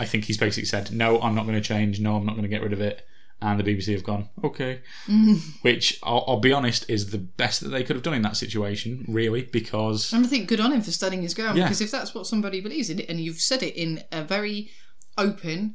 I 0.00 0.04
think 0.04 0.24
he's 0.24 0.38
basically 0.38 0.66
said, 0.66 0.92
"No, 0.92 1.20
I'm 1.20 1.34
not 1.34 1.44
going 1.46 1.60
to 1.60 1.66
change. 1.66 2.00
No, 2.00 2.16
I'm 2.16 2.24
not 2.26 2.32
going 2.32 2.42
to 2.42 2.48
get 2.48 2.62
rid 2.62 2.72
of 2.72 2.80
it." 2.80 3.06
And 3.42 3.60
the 3.60 3.64
BBC 3.64 3.92
have 3.92 4.02
gone, 4.04 4.30
"Okay," 4.42 4.80
which 5.62 5.98
I'll, 6.02 6.24
I'll 6.26 6.40
be 6.40 6.52
honest 6.54 6.88
is 6.88 7.10
the 7.10 7.18
best 7.18 7.60
that 7.60 7.68
they 7.68 7.84
could 7.84 7.94
have 7.96 8.02
done 8.02 8.14
in 8.14 8.22
that 8.22 8.36
situation, 8.36 9.04
really, 9.08 9.42
because 9.42 10.10
And 10.12 10.24
I 10.24 10.28
think 10.28 10.48
good 10.48 10.60
on 10.60 10.72
him 10.72 10.80
for 10.80 10.90
standing 10.90 11.20
his 11.22 11.34
ground 11.34 11.58
Yeah. 11.58 11.64
because 11.64 11.82
if 11.82 11.90
that's 11.90 12.14
what 12.14 12.26
somebody 12.26 12.60
believes 12.62 12.88
in, 12.88 13.00
and 13.00 13.20
you've 13.20 13.40
said 13.42 13.62
it 13.62 13.76
in 13.76 14.02
a 14.10 14.22
very 14.24 14.70
open, 15.18 15.74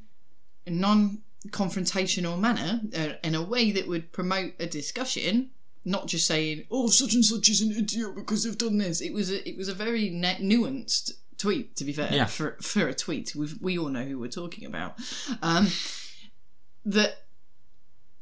non-confrontational 0.65 2.39
manner, 2.39 2.81
uh, 2.95 3.13
in 3.23 3.35
a 3.35 3.41
way 3.43 3.71
that 3.71 3.87
would 3.87 4.11
promote 4.11 4.53
a 4.59 4.65
discussion, 4.65 5.51
not 5.85 6.07
just 6.07 6.27
saying, 6.27 6.65
"Oh, 6.71 6.87
such 6.87 7.13
and 7.13 7.25
such 7.25 7.49
is 7.49 7.61
an 7.61 7.71
idiot 7.71 8.15
because 8.15 8.43
they've 8.43 8.57
done 8.57 8.77
this." 8.77 9.01
It 9.01 9.13
was 9.13 9.31
a, 9.31 9.47
it 9.47 9.57
was 9.57 9.67
a 9.67 9.73
very 9.73 10.09
ne- 10.09 10.37
nuanced 10.41 11.11
tweet, 11.37 11.75
to 11.77 11.83
be 11.85 11.93
fair. 11.93 12.09
Yeah. 12.13 12.25
For 12.25 12.57
for 12.61 12.87
a 12.87 12.93
tweet, 12.93 13.35
we 13.35 13.47
we 13.59 13.77
all 13.77 13.89
know 13.89 14.03
who 14.03 14.19
we're 14.19 14.27
talking 14.29 14.65
about. 14.65 14.99
Um, 15.41 15.67
that 16.85 17.23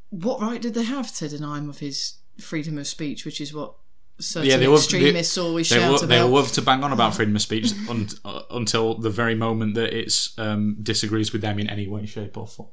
what 0.10 0.42
right 0.42 0.62
did 0.62 0.74
they 0.74 0.84
have 0.84 1.14
to 1.18 1.30
deny 1.30 1.58
him 1.58 1.70
of 1.70 1.80
his 1.80 2.16
freedom 2.40 2.78
of 2.78 2.88
speech, 2.88 3.26
which 3.26 3.40
is 3.42 3.54
what 3.54 3.76
certain 4.20 4.50
Yeah, 4.50 4.58
they 4.58 4.68
love- 4.68 4.80
extremists 4.80 5.38
always 5.38 5.70
they, 5.70 5.78
shout 5.78 5.90
lo- 5.92 5.98
about. 5.98 6.08
they 6.10 6.22
love 6.22 6.52
to 6.54 6.62
bang 6.62 6.84
on 6.84 6.92
about 6.92 7.16
freedom 7.16 7.36
of 7.36 7.42
speech 7.42 7.72
un- 7.90 8.10
uh, 8.26 8.42
until 8.52 8.96
the 8.96 9.10
very 9.10 9.36
moment 9.36 9.76
that 9.76 9.94
it's 9.98 10.38
um, 10.38 10.78
disagrees 10.82 11.32
with 11.32 11.42
them 11.42 11.60
in 11.60 11.70
any 11.70 11.88
way, 11.88 12.06
shape, 12.06 12.38
or 12.38 12.48
form. 12.48 12.70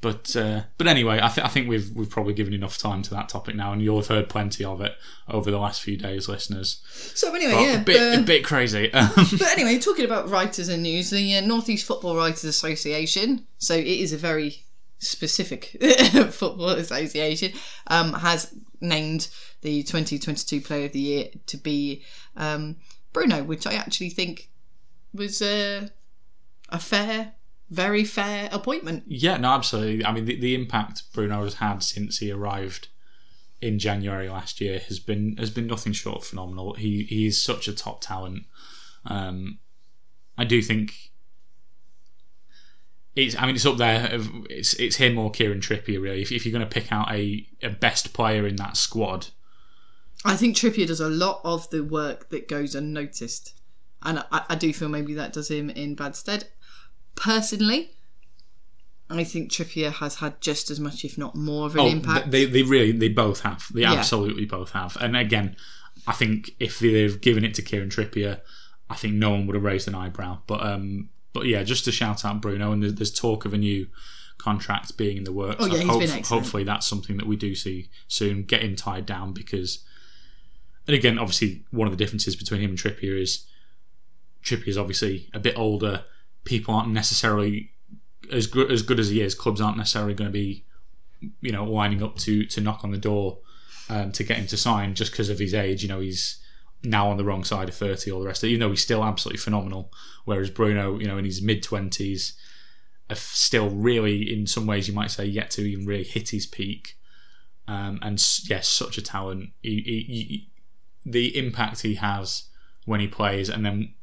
But 0.00 0.36
uh, 0.36 0.62
but 0.76 0.86
anyway, 0.86 1.18
I, 1.20 1.28
th- 1.28 1.44
I 1.44 1.48
think 1.48 1.68
we've 1.68 1.90
we've 1.94 2.08
probably 2.08 2.32
given 2.32 2.54
enough 2.54 2.78
time 2.78 3.02
to 3.02 3.10
that 3.10 3.28
topic 3.28 3.56
now, 3.56 3.72
and 3.72 3.82
you'll 3.82 3.96
have 3.96 4.06
heard 4.06 4.28
plenty 4.28 4.64
of 4.64 4.80
it 4.80 4.94
over 5.28 5.50
the 5.50 5.58
last 5.58 5.82
few 5.82 5.96
days, 5.96 6.28
listeners. 6.28 6.80
So 7.14 7.34
anyway, 7.34 7.52
But 7.52 7.60
yeah, 7.60 7.80
a 7.80 7.84
bit 7.84 8.18
uh, 8.18 8.20
a 8.20 8.24
bit 8.24 8.44
crazy. 8.44 8.90
But 8.92 9.48
anyway, 9.50 9.78
talking 9.80 10.04
about 10.04 10.28
writers 10.28 10.68
and 10.68 10.84
news, 10.84 11.10
the 11.10 11.36
uh, 11.38 11.40
Northeast 11.40 11.84
Football 11.84 12.16
Writers 12.16 12.44
Association, 12.44 13.46
so 13.58 13.74
it 13.74 13.86
is 13.86 14.12
a 14.12 14.16
very 14.16 14.62
specific 14.98 15.76
football 16.30 16.70
association, 16.70 17.52
um, 17.88 18.12
has 18.12 18.54
named 18.80 19.28
the 19.62 19.82
2022 19.82 20.60
Player 20.60 20.86
of 20.86 20.92
the 20.92 21.00
Year 21.00 21.28
to 21.46 21.56
be 21.56 22.04
um, 22.36 22.76
Bruno, 23.12 23.42
which 23.42 23.66
I 23.66 23.74
actually 23.74 24.10
think 24.10 24.48
was 25.12 25.42
uh, 25.42 25.88
a 26.68 26.78
fair, 26.78 27.34
very 27.70 28.04
fair 28.04 28.48
appointment. 28.52 29.04
yeah, 29.06 29.36
no, 29.36 29.52
absolutely. 29.52 30.04
I 30.04 30.12
mean, 30.12 30.24
the, 30.24 30.38
the 30.38 30.54
impact 30.54 31.02
Bruno 31.12 31.44
has 31.44 31.54
had 31.54 31.82
since 31.82 32.18
he 32.18 32.30
arrived 32.30 32.88
in 33.60 33.78
January 33.78 34.28
last 34.28 34.60
year 34.60 34.78
has 34.78 35.00
been 35.00 35.36
has 35.36 35.50
been 35.50 35.66
nothing 35.66 35.92
short 35.92 36.18
of 36.18 36.24
phenomenal. 36.24 36.74
He 36.74 37.04
he 37.04 37.26
is 37.26 37.42
such 37.42 37.68
a 37.68 37.74
top 37.74 38.00
talent. 38.00 38.44
Um, 39.04 39.58
I 40.36 40.44
do 40.44 40.62
think 40.62 40.94
it's. 43.14 43.36
I 43.36 43.46
mean, 43.46 43.56
it's 43.56 43.66
up 43.66 43.76
there. 43.76 44.08
It's 44.48 44.74
it's 44.74 44.96
him 44.96 45.18
or 45.18 45.30
Kieran 45.30 45.60
Trippier 45.60 46.00
really. 46.00 46.22
If, 46.22 46.32
if 46.32 46.46
you're 46.46 46.52
going 46.52 46.68
to 46.68 46.72
pick 46.72 46.92
out 46.92 47.10
a, 47.10 47.46
a 47.62 47.70
best 47.70 48.12
player 48.12 48.46
in 48.46 48.56
that 48.56 48.76
squad, 48.76 49.28
I 50.24 50.36
think 50.36 50.56
Trippier 50.56 50.86
does 50.86 51.00
a 51.00 51.08
lot 51.08 51.40
of 51.44 51.68
the 51.70 51.82
work 51.82 52.30
that 52.30 52.48
goes 52.48 52.74
unnoticed. 52.74 53.54
And 54.02 54.20
I, 54.30 54.44
I 54.50 54.54
do 54.54 54.72
feel 54.72 54.88
maybe 54.88 55.14
that 55.14 55.32
does 55.32 55.50
him 55.50 55.70
in 55.70 55.96
bad 55.96 56.14
stead. 56.14 56.48
Personally, 57.18 57.90
I 59.10 59.24
think 59.24 59.50
Trippier 59.50 59.92
has 59.92 60.16
had 60.16 60.40
just 60.40 60.70
as 60.70 60.78
much, 60.78 61.04
if 61.04 61.18
not 61.18 61.34
more, 61.34 61.66
of 61.66 61.74
an 61.74 61.80
oh, 61.80 61.88
impact. 61.88 62.30
they 62.30 62.44
they 62.44 62.62
really 62.62 62.92
they 62.92 63.08
both 63.08 63.40
have. 63.40 63.66
They 63.74 63.80
Yeah. 63.82 63.94
absolutely 63.94 64.44
both 64.44 64.70
have. 64.72 64.96
And 65.00 65.16
again, 65.16 65.56
I 66.06 66.12
think 66.12 66.50
if 66.60 66.78
they've 66.78 67.20
given 67.20 67.44
it 67.44 67.54
to 67.54 67.62
Kieran 67.62 67.88
Trippier, 67.88 68.40
I 68.88 68.94
think 68.94 69.14
no 69.14 69.30
one 69.30 69.46
would 69.46 69.54
have 69.54 69.64
raised 69.64 69.88
an 69.88 69.94
eyebrow. 69.94 70.38
But 70.46 70.64
um, 70.64 71.08
but 71.32 71.46
yeah, 71.46 71.62
just 71.62 71.84
to 71.86 71.92
shout 71.92 72.24
out 72.24 72.40
Bruno, 72.40 72.72
and 72.72 72.82
there's, 72.82 72.94
there's 72.94 73.12
talk 73.12 73.44
of 73.44 73.52
a 73.52 73.58
new 73.58 73.88
contract 74.38 74.96
being 74.96 75.16
in 75.16 75.24
the 75.24 75.32
works. 75.32 75.56
Oh, 75.58 75.66
yeah, 75.66 75.82
hope-. 75.82 76.26
Hopefully, 76.26 76.64
that's 76.64 76.86
something 76.86 77.16
that 77.16 77.26
we 77.26 77.36
do 77.36 77.54
see 77.54 77.90
soon. 78.06 78.44
Get 78.44 78.62
him 78.62 78.76
tied 78.76 79.06
down 79.06 79.32
because, 79.32 79.84
and 80.86 80.94
again, 80.94 81.18
obviously, 81.18 81.64
one 81.70 81.88
of 81.88 81.92
the 81.92 82.02
differences 82.02 82.36
between 82.36 82.60
him 82.60 82.70
and 82.70 82.78
Trippier 82.78 83.20
is 83.20 83.46
Trippier 84.44 84.68
is 84.68 84.78
obviously 84.78 85.28
a 85.34 85.40
bit 85.40 85.58
older. 85.58 86.04
People 86.48 86.74
aren't 86.74 86.92
necessarily 86.92 87.70
as 88.32 88.46
good 88.46 88.72
as 88.72 88.82
good 88.82 88.98
as 88.98 89.10
he 89.10 89.20
is. 89.20 89.34
Clubs 89.34 89.60
aren't 89.60 89.76
necessarily 89.76 90.14
going 90.14 90.28
to 90.28 90.32
be, 90.32 90.64
you 91.42 91.52
know, 91.52 91.64
lining 91.64 92.02
up 92.02 92.16
to 92.24 92.46
to 92.46 92.60
knock 92.62 92.84
on 92.84 92.90
the 92.90 93.04
door 93.10 93.38
um, 93.90 94.12
to 94.12 94.24
get 94.24 94.38
him 94.38 94.46
to 94.46 94.56
sign 94.56 94.94
just 94.94 95.12
because 95.12 95.28
of 95.28 95.38
his 95.38 95.52
age. 95.52 95.82
You 95.82 95.90
know, 95.90 96.00
he's 96.00 96.42
now 96.82 97.10
on 97.10 97.18
the 97.18 97.24
wrong 97.24 97.44
side 97.44 97.68
of 97.68 97.74
thirty. 97.74 98.10
All 98.10 98.20
the 98.20 98.26
rest 98.26 98.42
of 98.42 98.48
it, 98.48 98.52
even 98.52 98.60
though 98.60 98.70
he's 98.70 98.82
still 98.82 99.04
absolutely 99.04 99.38
phenomenal. 99.38 99.92
Whereas 100.24 100.50
Bruno, 100.50 100.98
you 100.98 101.06
know, 101.06 101.18
in 101.18 101.26
his 101.26 101.42
mid 101.42 101.62
twenties, 101.62 102.32
still 103.12 103.68
really, 103.70 104.32
in 104.32 104.46
some 104.46 104.66
ways, 104.66 104.88
you 104.88 104.94
might 104.94 105.10
say, 105.10 105.26
yet 105.26 105.50
to 105.52 105.62
even 105.62 105.86
really 105.86 106.04
hit 106.04 106.30
his 106.30 106.46
peak. 106.46 106.96
Um, 107.66 107.98
and 108.00 108.18
yes, 108.48 108.68
such 108.68 108.96
a 108.96 109.02
talent. 109.02 109.50
He, 109.60 109.82
he, 109.82 110.00
he, 110.08 110.50
the 111.04 111.36
impact 111.36 111.82
he 111.82 111.96
has 111.96 112.44
when 112.86 113.00
he 113.00 113.08
plays, 113.08 113.50
and 113.50 113.66
then 113.66 113.94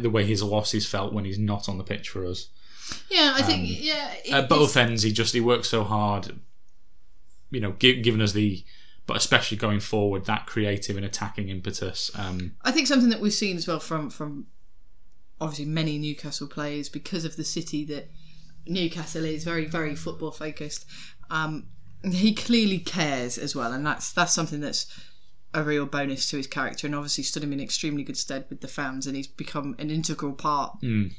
the 0.00 0.10
way 0.10 0.24
his 0.24 0.42
loss 0.42 0.74
is 0.74 0.86
felt 0.86 1.12
when 1.12 1.24
he's 1.24 1.38
not 1.38 1.68
on 1.68 1.78
the 1.78 1.84
pitch 1.84 2.08
for 2.08 2.26
us. 2.26 2.48
yeah, 3.10 3.32
I 3.36 3.42
think, 3.42 3.68
yeah. 3.82 4.12
it- 4.24 4.32
At 4.32 4.48
both 4.48 4.76
ends, 4.76 5.02
he 5.02 5.12
just 5.12 5.34
he 5.34 5.40
works 5.40 5.68
so 5.68 5.84
hard. 5.84 6.38
You 7.50 7.60
know, 7.60 7.72
gi- 7.72 8.02
giving 8.02 8.20
us 8.20 8.32
the, 8.32 8.64
but 9.06 9.16
especially 9.16 9.56
going 9.56 9.80
forward, 9.80 10.26
that 10.26 10.46
creative 10.46 10.96
and 10.96 11.06
attacking 11.06 11.48
impetus. 11.48 12.10
Um, 12.14 12.56
I 12.62 12.70
think 12.72 12.86
something 12.86 13.08
that 13.08 13.20
we've 13.20 13.32
seen 13.32 13.56
as 13.56 13.66
well 13.66 13.80
from 13.80 14.10
from 14.10 14.46
obviously 15.40 15.64
many 15.64 15.98
Newcastle 15.98 16.48
players 16.48 16.88
because 16.88 17.24
of 17.24 17.36
the 17.36 17.44
city 17.44 17.84
that 17.86 18.10
Newcastle 18.66 19.24
is 19.24 19.44
very 19.44 19.64
very 19.64 19.94
football 19.94 20.30
focused. 20.30 20.84
Um, 21.30 21.68
he 22.12 22.34
clearly 22.34 22.78
cares 22.78 23.38
as 23.38 23.56
well, 23.56 23.72
and 23.72 23.84
that's 23.86 24.12
that's 24.12 24.32
something 24.34 24.60
that's 24.60 24.86
a 25.54 25.62
real 25.62 25.86
bonus 25.86 26.28
to 26.30 26.36
his 26.36 26.46
character, 26.46 26.86
and 26.86 26.94
obviously 26.94 27.24
stood 27.24 27.42
him 27.42 27.52
in 27.52 27.60
extremely 27.60 28.02
good 28.04 28.16
stead 28.16 28.44
with 28.50 28.60
the 28.60 28.68
fans, 28.68 29.06
and 29.06 29.16
he's 29.16 29.26
become 29.26 29.74
an 29.78 29.90
integral 29.90 30.32
part 30.32 30.80
Mm. 30.82 31.12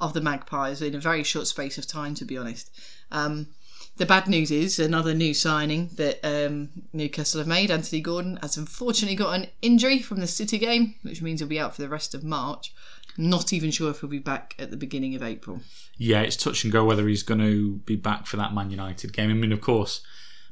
of 0.00 0.12
the 0.14 0.20
Magpies 0.20 0.80
in 0.82 0.94
a 0.94 1.00
very 1.00 1.22
short 1.22 1.46
space 1.46 1.78
of 1.78 1.86
time. 1.86 2.14
To 2.16 2.24
be 2.24 2.36
honest. 2.36 2.70
Um, 3.12 3.48
the 3.96 4.06
bad 4.06 4.28
news 4.28 4.50
is 4.50 4.78
another 4.78 5.12
new 5.14 5.34
signing 5.34 5.90
that 5.96 6.20
um, 6.24 6.70
Newcastle 6.92 7.38
have 7.40 7.46
made. 7.48 7.70
Anthony 7.70 8.00
Gordon 8.00 8.38
has 8.40 8.56
unfortunately 8.56 9.16
got 9.16 9.34
an 9.34 9.48
injury 9.62 9.98
from 10.00 10.20
the 10.20 10.26
City 10.26 10.58
game, 10.58 10.94
which 11.02 11.20
means 11.20 11.40
he'll 11.40 11.48
be 11.48 11.58
out 11.60 11.74
for 11.74 11.82
the 11.82 11.88
rest 11.88 12.14
of 12.14 12.22
March. 12.24 12.72
Not 13.18 13.52
even 13.52 13.70
sure 13.70 13.90
if 13.90 14.00
he'll 14.00 14.08
be 14.08 14.18
back 14.18 14.54
at 14.58 14.70
the 14.70 14.76
beginning 14.76 15.14
of 15.16 15.22
April. 15.22 15.60
yeah, 15.98 16.20
it's 16.22 16.36
touch 16.36 16.62
and 16.64 16.72
go 16.72 16.84
whether 16.84 17.06
he's 17.08 17.22
going 17.24 17.40
to 17.40 17.72
be 17.84 17.96
back 17.96 18.26
for 18.26 18.36
that 18.38 18.54
Man 18.54 18.70
United 18.70 19.12
game. 19.12 19.28
I 19.30 19.34
mean, 19.34 19.52
of 19.52 19.60
course, 19.60 20.00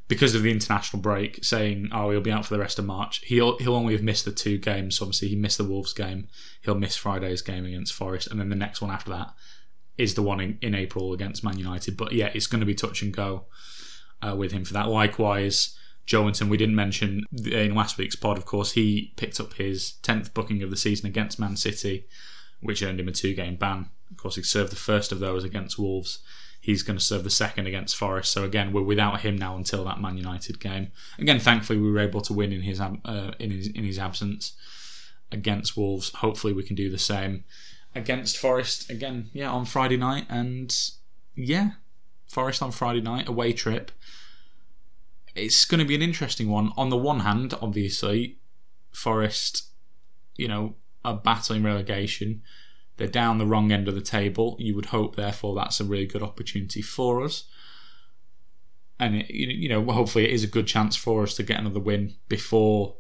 because 0.09 0.35
of 0.35 0.43
the 0.43 0.51
international 0.51 1.01
break, 1.01 1.45
saying 1.45 1.91
oh 1.93 2.11
he'll 2.11 2.21
be 2.21 2.33
out 2.33 2.47
for 2.47 2.55
the 2.55 2.61
rest 2.61 2.79
of 2.79 2.87
March, 2.87 3.21
he'll 3.27 3.59
he'll 3.59 3.75
only 3.75 3.93
have 3.93 4.03
missed 4.03 4.25
the 4.25 4.33
two 4.33 4.59
games. 4.59 4.97
So 4.97 5.05
obviously, 5.05 5.29
he 5.29 5.37
missed 5.37 5.59
the 5.59 5.65
Wolves 5.65 5.93
game. 5.93 6.29
He'll 6.63 6.75
miss 6.75 6.97
Friday's 6.97 7.43
game 7.43 7.67
against 7.67 7.93
Forest, 7.93 8.29
and 8.29 8.41
then 8.41 8.49
the 8.49 8.57
next 8.57 8.81
one 8.81 8.91
after 8.91 9.11
that 9.11 9.29
is 9.99 10.15
the 10.15 10.23
one 10.23 10.41
in, 10.41 10.59
in 10.63 10.75
April 10.75 11.13
against 11.13 11.45
Man 11.45 11.59
United. 11.59 11.97
But 11.97 12.13
yeah, 12.13 12.31
it's 12.35 12.47
going 12.47 12.61
to 12.61 12.67
be 12.67 12.75
touch 12.75 13.03
and 13.03 13.13
go 13.13 13.47
uh, 14.23 14.35
with 14.35 14.53
him 14.53 14.65
for 14.65 14.73
that. 14.73 14.89
Likewise. 14.89 15.75
Joelinton, 16.07 16.49
we 16.49 16.57
didn't 16.57 16.75
mention 16.75 17.27
in 17.53 17.75
last 17.75 17.99
week's 17.99 18.17
pod, 18.17 18.39
of 18.39 18.47
course, 18.47 18.73
he 18.73 19.13
picked 19.17 19.39
up 19.41 19.53
his 19.53 19.99
10th 20.03 20.33
booking 20.33 20.63
of 20.63 20.71
the 20.71 20.77
season 20.79 21.07
against 21.07 21.39
Man 21.39 21.55
City, 21.55 22.07
which 22.63 22.83
earned 22.83 22.99
him 22.99 23.09
a 23.09 23.13
two 23.13 23.35
game 23.35 23.57
ban. 23.57 23.91
Of 24.11 24.17
course, 24.17 24.37
he 24.37 24.43
served 24.43 24.73
the 24.73 24.77
first 24.77 25.13
of 25.13 25.19
those 25.19 25.45
against 25.45 25.79
Wolves. 25.79 26.21
He's 26.69 26.83
going 26.83 26.99
to 26.99 27.03
serve 27.03 27.25
the 27.25 27.31
second 27.31 27.67
against 27.67 27.97
Forest. 27.97 28.31
So 28.31 28.45
again, 28.45 28.75
we're 28.75 28.83
without 28.83 29.23
him 29.23 29.39
now 29.39 29.57
until 29.57 29.87
that 29.87 30.03
Man 30.03 30.19
United 30.19 30.61
game. 30.61 30.89
Again, 31.19 31.41
thankfully, 31.41 31.79
we 31.79 31.91
were 31.91 31.99
able 31.99 32.21
to 32.21 32.35
win 32.35 32.53
in 32.53 32.61
his 32.61 32.79
uh, 32.79 33.33
in 33.39 33.51
his 33.51 33.69
in 33.69 33.85
his 33.85 33.99
absence 33.99 34.53
against 35.33 35.79
Wolves. 35.79 36.11
Hopefully, 36.17 36.53
we 36.53 36.63
can 36.63 36.77
do 36.77 36.91
the 36.91 36.99
same 36.99 37.45
against 37.95 38.37
Forest 38.37 38.91
again. 38.91 39.31
Yeah, 39.33 39.51
on 39.51 39.65
Friday 39.65 39.97
night, 39.97 40.27
and 40.29 40.79
yeah, 41.35 41.71
Forest 42.27 42.63
on 42.63 42.71
Friday 42.71 43.01
night 43.01 43.31
away 43.31 43.55
trip. 43.55 43.91
It's 45.35 45.65
going 45.65 45.81
to 45.81 45.87
be 45.87 45.95
an 45.95 46.03
interesting 46.03 46.51
one. 46.51 46.73
On 46.77 46.91
the 46.91 46.99
one 46.99 47.21
hand, 47.21 47.55
obviously, 47.63 48.41
Forest, 48.93 49.69
you 50.37 50.49
know, 50.49 50.75
are 51.03 51.17
battling 51.17 51.63
relegation. 51.63 52.43
They're 52.99 53.07
down 53.07 53.39
the 53.39 53.47
wrong 53.47 53.73
end 53.73 53.89
of 53.89 53.95
the 53.95 54.01
table. 54.01 54.57
You 54.59 54.75
would 54.75 54.87
hope, 54.87 55.17
therefore, 55.17 55.55
that's 55.55 55.81
a 55.81 55.85
really 55.85 56.07
good 56.07 56.23
opportunity 56.23 56.83
for 56.83 57.23
us. 57.23 57.45
And 59.01 59.15
it, 59.15 59.31
you 59.31 59.69
know, 59.69 59.85
hopefully, 59.85 60.25
it 60.25 60.33
is 60.33 60.45
a 60.45 60.49
good 60.49 60.67
chance 60.67 60.97
for 60.97 61.23
us 61.23 61.35
to 61.37 61.45
get 61.45 61.61
another 61.61 61.79
win 61.79 62.17
before, 62.29 62.97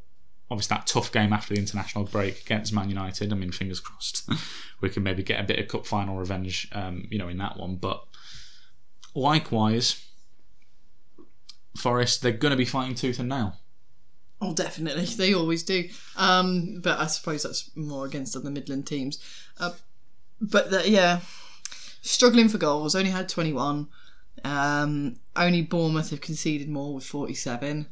obviously, 0.50 0.76
that 0.76 0.86
tough 0.86 1.10
game 1.10 1.32
after 1.32 1.52
the 1.52 1.60
international 1.60 2.04
break 2.04 2.40
against 2.42 2.72
Man 2.72 2.88
United. 2.88 3.32
I 3.32 3.36
mean, 3.36 3.50
fingers 3.50 3.80
crossed, 3.80 4.28
we 4.80 4.88
can 4.88 5.02
maybe 5.02 5.24
get 5.24 5.40
a 5.40 5.44
bit 5.44 5.58
of 5.58 5.66
cup 5.66 5.84
final 5.84 6.16
revenge, 6.16 6.68
um, 6.72 7.08
you 7.10 7.18
know, 7.18 7.28
in 7.28 7.38
that 7.38 7.56
one. 7.58 7.74
But 7.74 8.04
likewise, 9.14 10.04
Forest, 11.76 12.22
they're 12.22 12.32
going 12.32 12.52
to 12.52 12.56
be 12.56 12.64
fighting 12.64 12.94
tooth 12.94 13.18
and 13.18 13.28
nail. 13.28 13.56
Oh, 14.40 14.54
definitely. 14.54 15.06
They 15.16 15.34
always 15.34 15.64
do. 15.64 15.88
Um, 16.16 16.80
but 16.82 16.98
I 16.98 17.06
suppose 17.06 17.42
that's 17.42 17.74
more 17.76 18.06
against 18.06 18.36
other 18.36 18.50
Midland 18.50 18.86
teams. 18.86 19.18
Uh, 19.58 19.72
but 20.40 20.70
the, 20.70 20.88
yeah, 20.88 21.20
struggling 22.02 22.48
for 22.48 22.58
goals. 22.58 22.94
Only 22.94 23.10
had 23.10 23.28
21. 23.28 23.88
Um, 24.44 25.16
only 25.36 25.62
Bournemouth 25.62 26.10
have 26.10 26.20
conceded 26.20 26.68
more 26.68 26.94
with 26.94 27.04
47. 27.04 27.86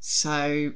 So. 0.00 0.72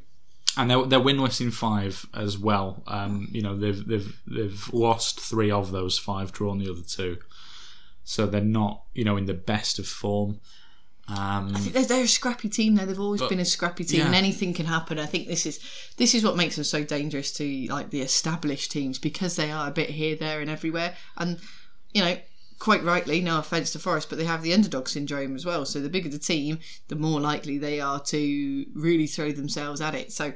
And 0.57 0.71
they're, 0.71 0.85
they're 0.85 1.01
winless 1.01 1.41
in 1.41 1.51
five 1.51 2.07
as 2.15 2.37
well. 2.39 2.83
Um, 2.87 3.29
you 3.33 3.41
know 3.41 3.57
they've 3.57 3.87
they've 3.87 4.21
they've 4.27 4.69
lost 4.75 5.19
three 5.19 5.51
of 5.51 5.73
those 5.73 5.99
five, 5.99 6.31
drawn 6.31 6.59
the 6.59 6.71
other 6.71 6.83
two, 6.87 7.17
so 8.05 8.27
they're 8.27 8.43
not 8.43 8.83
you 8.93 9.03
know 9.03 9.17
in 9.17 9.25
the 9.25 9.33
best 9.33 9.79
of 9.79 9.87
form. 9.87 10.41
Um, 11.09 11.53
I 11.55 11.59
think 11.59 11.75
they're, 11.75 11.85
they're 11.85 12.05
a 12.05 12.09
scrappy 12.09 12.49
team. 12.49 12.77
Though 12.77 12.87
they've 12.87 12.99
always 12.99 13.21
But- 13.21 13.31
been 13.31 13.41
a 13.41 13.45
scrappy 13.45 13.85
team, 13.85 14.01
yeah. 14.01 14.07
and 14.07 14.15
anything 14.15 14.55
can 14.55 14.67
happen. 14.67 14.99
I 14.99 15.07
think 15.07 15.27
this 15.29 15.47
is 15.47 15.59
this 15.97 16.15
is 16.15 16.25
what 16.25 16.37
makes 16.37 16.55
them 16.55 16.65
so 16.65 16.85
dangerous 16.85 17.33
to 17.33 17.67
like 17.69 17.91
the 17.91 18.01
established 18.01 18.71
teams 18.71 18.99
because 18.99 19.37
they 19.37 19.51
are 19.51 19.69
a 19.69 19.73
bit 19.73 19.91
here, 19.91 20.17
there, 20.17 20.41
and 20.41 20.49
everywhere. 20.49 20.95
And 21.17 21.39
you 21.93 22.03
know, 22.03 22.17
quite 22.59 22.85
rightly, 22.85 23.21
no 23.21 23.39
offense 23.41 23.73
to 23.73 23.79
Forest, 23.79 24.09
but 24.09 24.19
they 24.19 24.25
have 24.25 24.43
the 24.43 24.55
underdog 24.55 24.89
syndrome 24.89 25.35
as 25.35 25.45
well. 25.45 25.65
So 25.67 25.81
the 25.81 25.89
bigger 25.89 26.09
the 26.09 26.19
team, 26.19 26.61
the 26.89 26.95
more 26.97 27.21
likely 27.21 27.59
they 27.59 27.81
are 27.81 28.01
to 28.01 28.67
really 28.75 29.09
throw 29.09 29.33
themselves 29.33 29.81
at 29.81 29.95
it. 29.95 30.13
So 30.13 30.33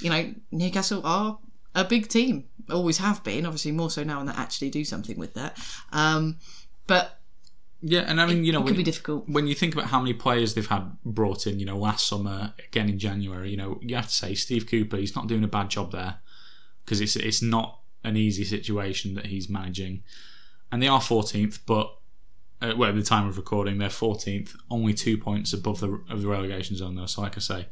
you 0.00 0.10
know, 0.10 0.34
Newcastle 0.50 1.00
are 1.04 1.38
a 1.74 1.84
big 1.84 2.08
team, 2.08 2.44
always 2.70 2.98
have 2.98 3.24
been. 3.24 3.46
Obviously, 3.46 3.72
more 3.72 3.90
so 3.90 4.04
now, 4.04 4.20
and 4.20 4.28
they 4.28 4.34
actually 4.34 4.70
do 4.70 4.84
something 4.84 5.18
with 5.18 5.34
that. 5.34 5.58
Um, 5.92 6.36
but 6.86 7.18
yeah, 7.86 8.00
and 8.06 8.18
I 8.18 8.24
mean 8.24 8.44
you 8.44 8.52
know 8.52 8.60
it 8.60 8.62
could 8.62 8.70
when, 8.70 8.76
be 8.76 8.82
difficult. 8.82 9.28
when 9.28 9.46
you 9.46 9.54
think 9.54 9.74
about 9.74 9.88
how 9.88 10.00
many 10.00 10.14
players 10.14 10.54
they've 10.54 10.66
had 10.66 10.96
brought 11.04 11.46
in, 11.46 11.60
you 11.60 11.66
know, 11.66 11.76
last 11.76 12.06
summer 12.06 12.54
again 12.66 12.88
in 12.88 12.98
January, 12.98 13.50
you 13.50 13.58
know, 13.58 13.78
you 13.82 13.94
have 13.94 14.08
to 14.08 14.14
say 14.14 14.34
Steve 14.34 14.66
Cooper, 14.66 14.96
he's 14.96 15.14
not 15.14 15.26
doing 15.26 15.44
a 15.44 15.48
bad 15.48 15.68
job 15.68 15.92
there 15.92 16.16
because 16.82 17.02
it's 17.02 17.14
it's 17.14 17.42
not 17.42 17.80
an 18.02 18.16
easy 18.16 18.42
situation 18.42 19.14
that 19.16 19.26
he's 19.26 19.50
managing, 19.50 20.02
and 20.72 20.82
they 20.82 20.88
are 20.88 20.98
14th, 20.98 21.60
but 21.66 21.94
uh, 22.62 22.72
well, 22.74 22.88
at 22.88 22.96
the 22.96 23.02
time 23.02 23.28
of 23.28 23.36
recording, 23.36 23.76
they're 23.76 23.90
14th, 23.90 24.56
only 24.70 24.94
two 24.94 25.18
points 25.18 25.52
above 25.52 25.80
the 25.80 26.00
of 26.08 26.22
the 26.22 26.28
relegation 26.28 26.76
zone 26.76 26.94
though. 26.94 27.04
So 27.04 27.20
like 27.20 27.36
I 27.36 27.40
say, 27.40 27.66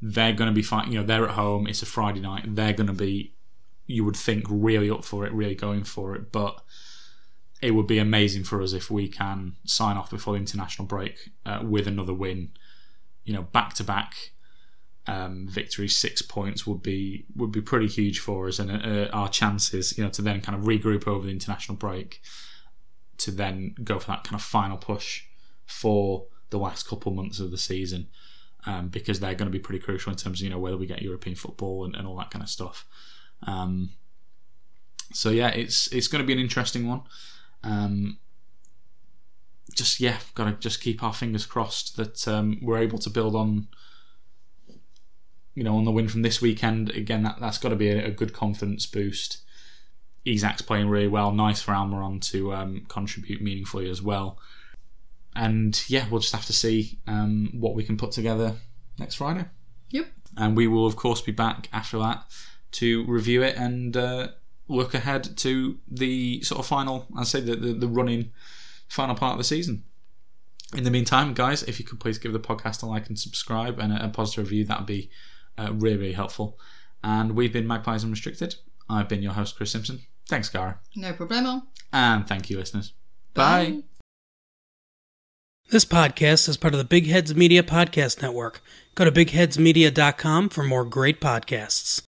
they're 0.00 0.34
going 0.34 0.50
to 0.50 0.54
be 0.54 0.62
fighting. 0.62 0.92
You 0.92 1.00
know, 1.00 1.06
they're 1.06 1.26
at 1.26 1.34
home. 1.34 1.66
It's 1.66 1.82
a 1.82 1.86
Friday 1.86 2.20
night. 2.20 2.44
They're 2.46 2.74
going 2.74 2.86
to 2.86 2.92
be, 2.92 3.34
you 3.88 4.04
would 4.04 4.16
think, 4.16 4.44
really 4.48 4.88
up 4.88 5.04
for 5.04 5.26
it, 5.26 5.32
really 5.32 5.56
going 5.56 5.82
for 5.82 6.14
it, 6.14 6.30
but 6.30 6.62
it 7.62 7.70
would 7.70 7.86
be 7.86 7.98
amazing 7.98 8.42
for 8.42 8.60
us 8.60 8.72
if 8.72 8.90
we 8.90 9.08
can 9.08 9.54
sign 9.64 9.96
off 9.96 10.10
before 10.10 10.34
the 10.34 10.40
international 10.40 10.86
break 10.86 11.30
uh, 11.46 11.60
with 11.62 11.86
another 11.86 12.12
win. 12.12 12.50
You 13.24 13.32
know, 13.32 13.42
back 13.42 13.74
to 13.74 13.84
back 13.84 14.32
um, 15.06 15.46
victories, 15.48 15.96
six 15.96 16.22
points 16.22 16.66
would 16.66 16.82
be 16.82 17.24
would 17.36 17.52
be 17.52 17.60
pretty 17.60 17.86
huge 17.86 18.18
for 18.18 18.48
us, 18.48 18.58
and 18.58 18.70
uh, 18.70 19.08
our 19.12 19.28
chances, 19.28 19.96
you 19.96 20.02
know, 20.02 20.10
to 20.10 20.22
then 20.22 20.40
kind 20.40 20.58
of 20.58 20.64
regroup 20.64 21.06
over 21.06 21.24
the 21.24 21.32
international 21.32 21.76
break, 21.76 22.20
to 23.18 23.30
then 23.30 23.76
go 23.84 24.00
for 24.00 24.08
that 24.08 24.24
kind 24.24 24.34
of 24.34 24.42
final 24.42 24.76
push 24.76 25.22
for 25.64 26.26
the 26.50 26.58
last 26.58 26.88
couple 26.88 27.12
months 27.12 27.38
of 27.38 27.52
the 27.52 27.58
season, 27.58 28.08
um, 28.66 28.88
because 28.88 29.20
they're 29.20 29.34
going 29.34 29.50
to 29.50 29.56
be 29.56 29.62
pretty 29.62 29.82
crucial 29.82 30.10
in 30.10 30.18
terms 30.18 30.40
of 30.40 30.44
you 30.44 30.50
know 30.50 30.58
whether 30.58 30.76
we 30.76 30.86
get 30.86 31.00
European 31.00 31.36
football 31.36 31.84
and, 31.84 31.94
and 31.94 32.08
all 32.08 32.16
that 32.16 32.32
kind 32.32 32.42
of 32.42 32.48
stuff. 32.48 32.84
Um, 33.44 33.90
so 35.12 35.30
yeah, 35.30 35.48
it's 35.48 35.86
it's 35.92 36.08
going 36.08 36.22
to 36.22 36.26
be 36.26 36.32
an 36.32 36.40
interesting 36.40 36.88
one. 36.88 37.02
Um, 37.62 38.18
just 39.74 40.00
yeah, 40.00 40.18
got 40.34 40.44
to 40.44 40.52
just 40.52 40.80
keep 40.80 41.02
our 41.02 41.12
fingers 41.12 41.46
crossed 41.46 41.96
that 41.96 42.26
um, 42.28 42.58
we're 42.60 42.78
able 42.78 42.98
to 42.98 43.10
build 43.10 43.34
on, 43.34 43.68
you 45.54 45.64
know, 45.64 45.76
on 45.76 45.84
the 45.84 45.90
win 45.90 46.08
from 46.08 46.22
this 46.22 46.40
weekend. 46.42 46.90
Again, 46.90 47.22
that 47.22 47.36
that's 47.40 47.58
got 47.58 47.70
to 47.70 47.76
be 47.76 47.88
a, 47.88 48.06
a 48.06 48.10
good 48.10 48.32
confidence 48.32 48.86
boost. 48.86 49.38
Isak's 50.26 50.62
playing 50.62 50.88
really 50.88 51.08
well. 51.08 51.32
Nice 51.32 51.62
for 51.62 51.72
Almiron 51.72 52.20
to 52.30 52.54
um, 52.54 52.84
contribute 52.88 53.42
meaningfully 53.42 53.90
as 53.90 54.02
well. 54.02 54.38
And 55.34 55.82
yeah, 55.88 56.06
we'll 56.10 56.20
just 56.20 56.34
have 56.34 56.46
to 56.46 56.52
see 56.52 56.98
um, 57.06 57.50
what 57.52 57.74
we 57.74 57.84
can 57.84 57.96
put 57.96 58.12
together 58.12 58.54
next 58.98 59.16
Friday. 59.16 59.46
Yep. 59.90 60.06
And 60.36 60.56
we 60.56 60.68
will, 60.68 60.86
of 60.86 60.96
course, 60.96 61.20
be 61.20 61.32
back 61.32 61.68
after 61.72 61.98
that 61.98 62.24
to 62.72 63.04
review 63.06 63.42
it 63.42 63.56
and 63.56 63.96
uh, 63.96 64.28
look 64.76 64.94
ahead 64.94 65.36
to 65.38 65.78
the 65.88 66.42
sort 66.42 66.58
of 66.60 66.66
final, 66.66 67.06
I'd 67.16 67.26
say, 67.26 67.40
the, 67.40 67.56
the, 67.56 67.72
the 67.74 67.88
running 67.88 68.32
final 68.88 69.14
part 69.14 69.32
of 69.32 69.38
the 69.38 69.44
season. 69.44 69.84
In 70.74 70.84
the 70.84 70.90
meantime, 70.90 71.34
guys, 71.34 71.62
if 71.64 71.78
you 71.78 71.84
could 71.84 72.00
please 72.00 72.18
give 72.18 72.32
the 72.32 72.40
podcast 72.40 72.82
a 72.82 72.86
like 72.86 73.08
and 73.08 73.18
subscribe 73.18 73.78
and 73.78 73.92
a, 73.92 74.06
a 74.06 74.08
positive 74.08 74.44
review, 74.46 74.64
that 74.64 74.78
would 74.78 74.86
be 74.86 75.10
uh, 75.58 75.72
really, 75.72 75.96
really 75.96 76.12
helpful. 76.12 76.58
And 77.04 77.32
we've 77.36 77.52
been 77.52 77.66
Magpies 77.66 78.04
Unrestricted. 78.04 78.56
I've 78.88 79.08
been 79.08 79.22
your 79.22 79.32
host, 79.32 79.56
Chris 79.56 79.72
Simpson. 79.72 80.00
Thanks, 80.28 80.48
Cara. 80.48 80.80
No 80.96 81.12
problemo. 81.12 81.62
And 81.92 82.26
thank 82.26 82.48
you, 82.48 82.58
listeners. 82.58 82.94
Bye. 83.34 83.82
This 85.70 85.84
podcast 85.84 86.48
is 86.48 86.56
part 86.56 86.74
of 86.74 86.78
the 86.78 86.84
Big 86.84 87.06
Heads 87.06 87.34
Media 87.34 87.62
Podcast 87.62 88.20
Network. 88.20 88.62
Go 88.94 89.04
to 89.04 89.12
bigheadsmedia.com 89.12 90.48
for 90.50 90.64
more 90.64 90.84
great 90.84 91.20
podcasts. 91.20 92.00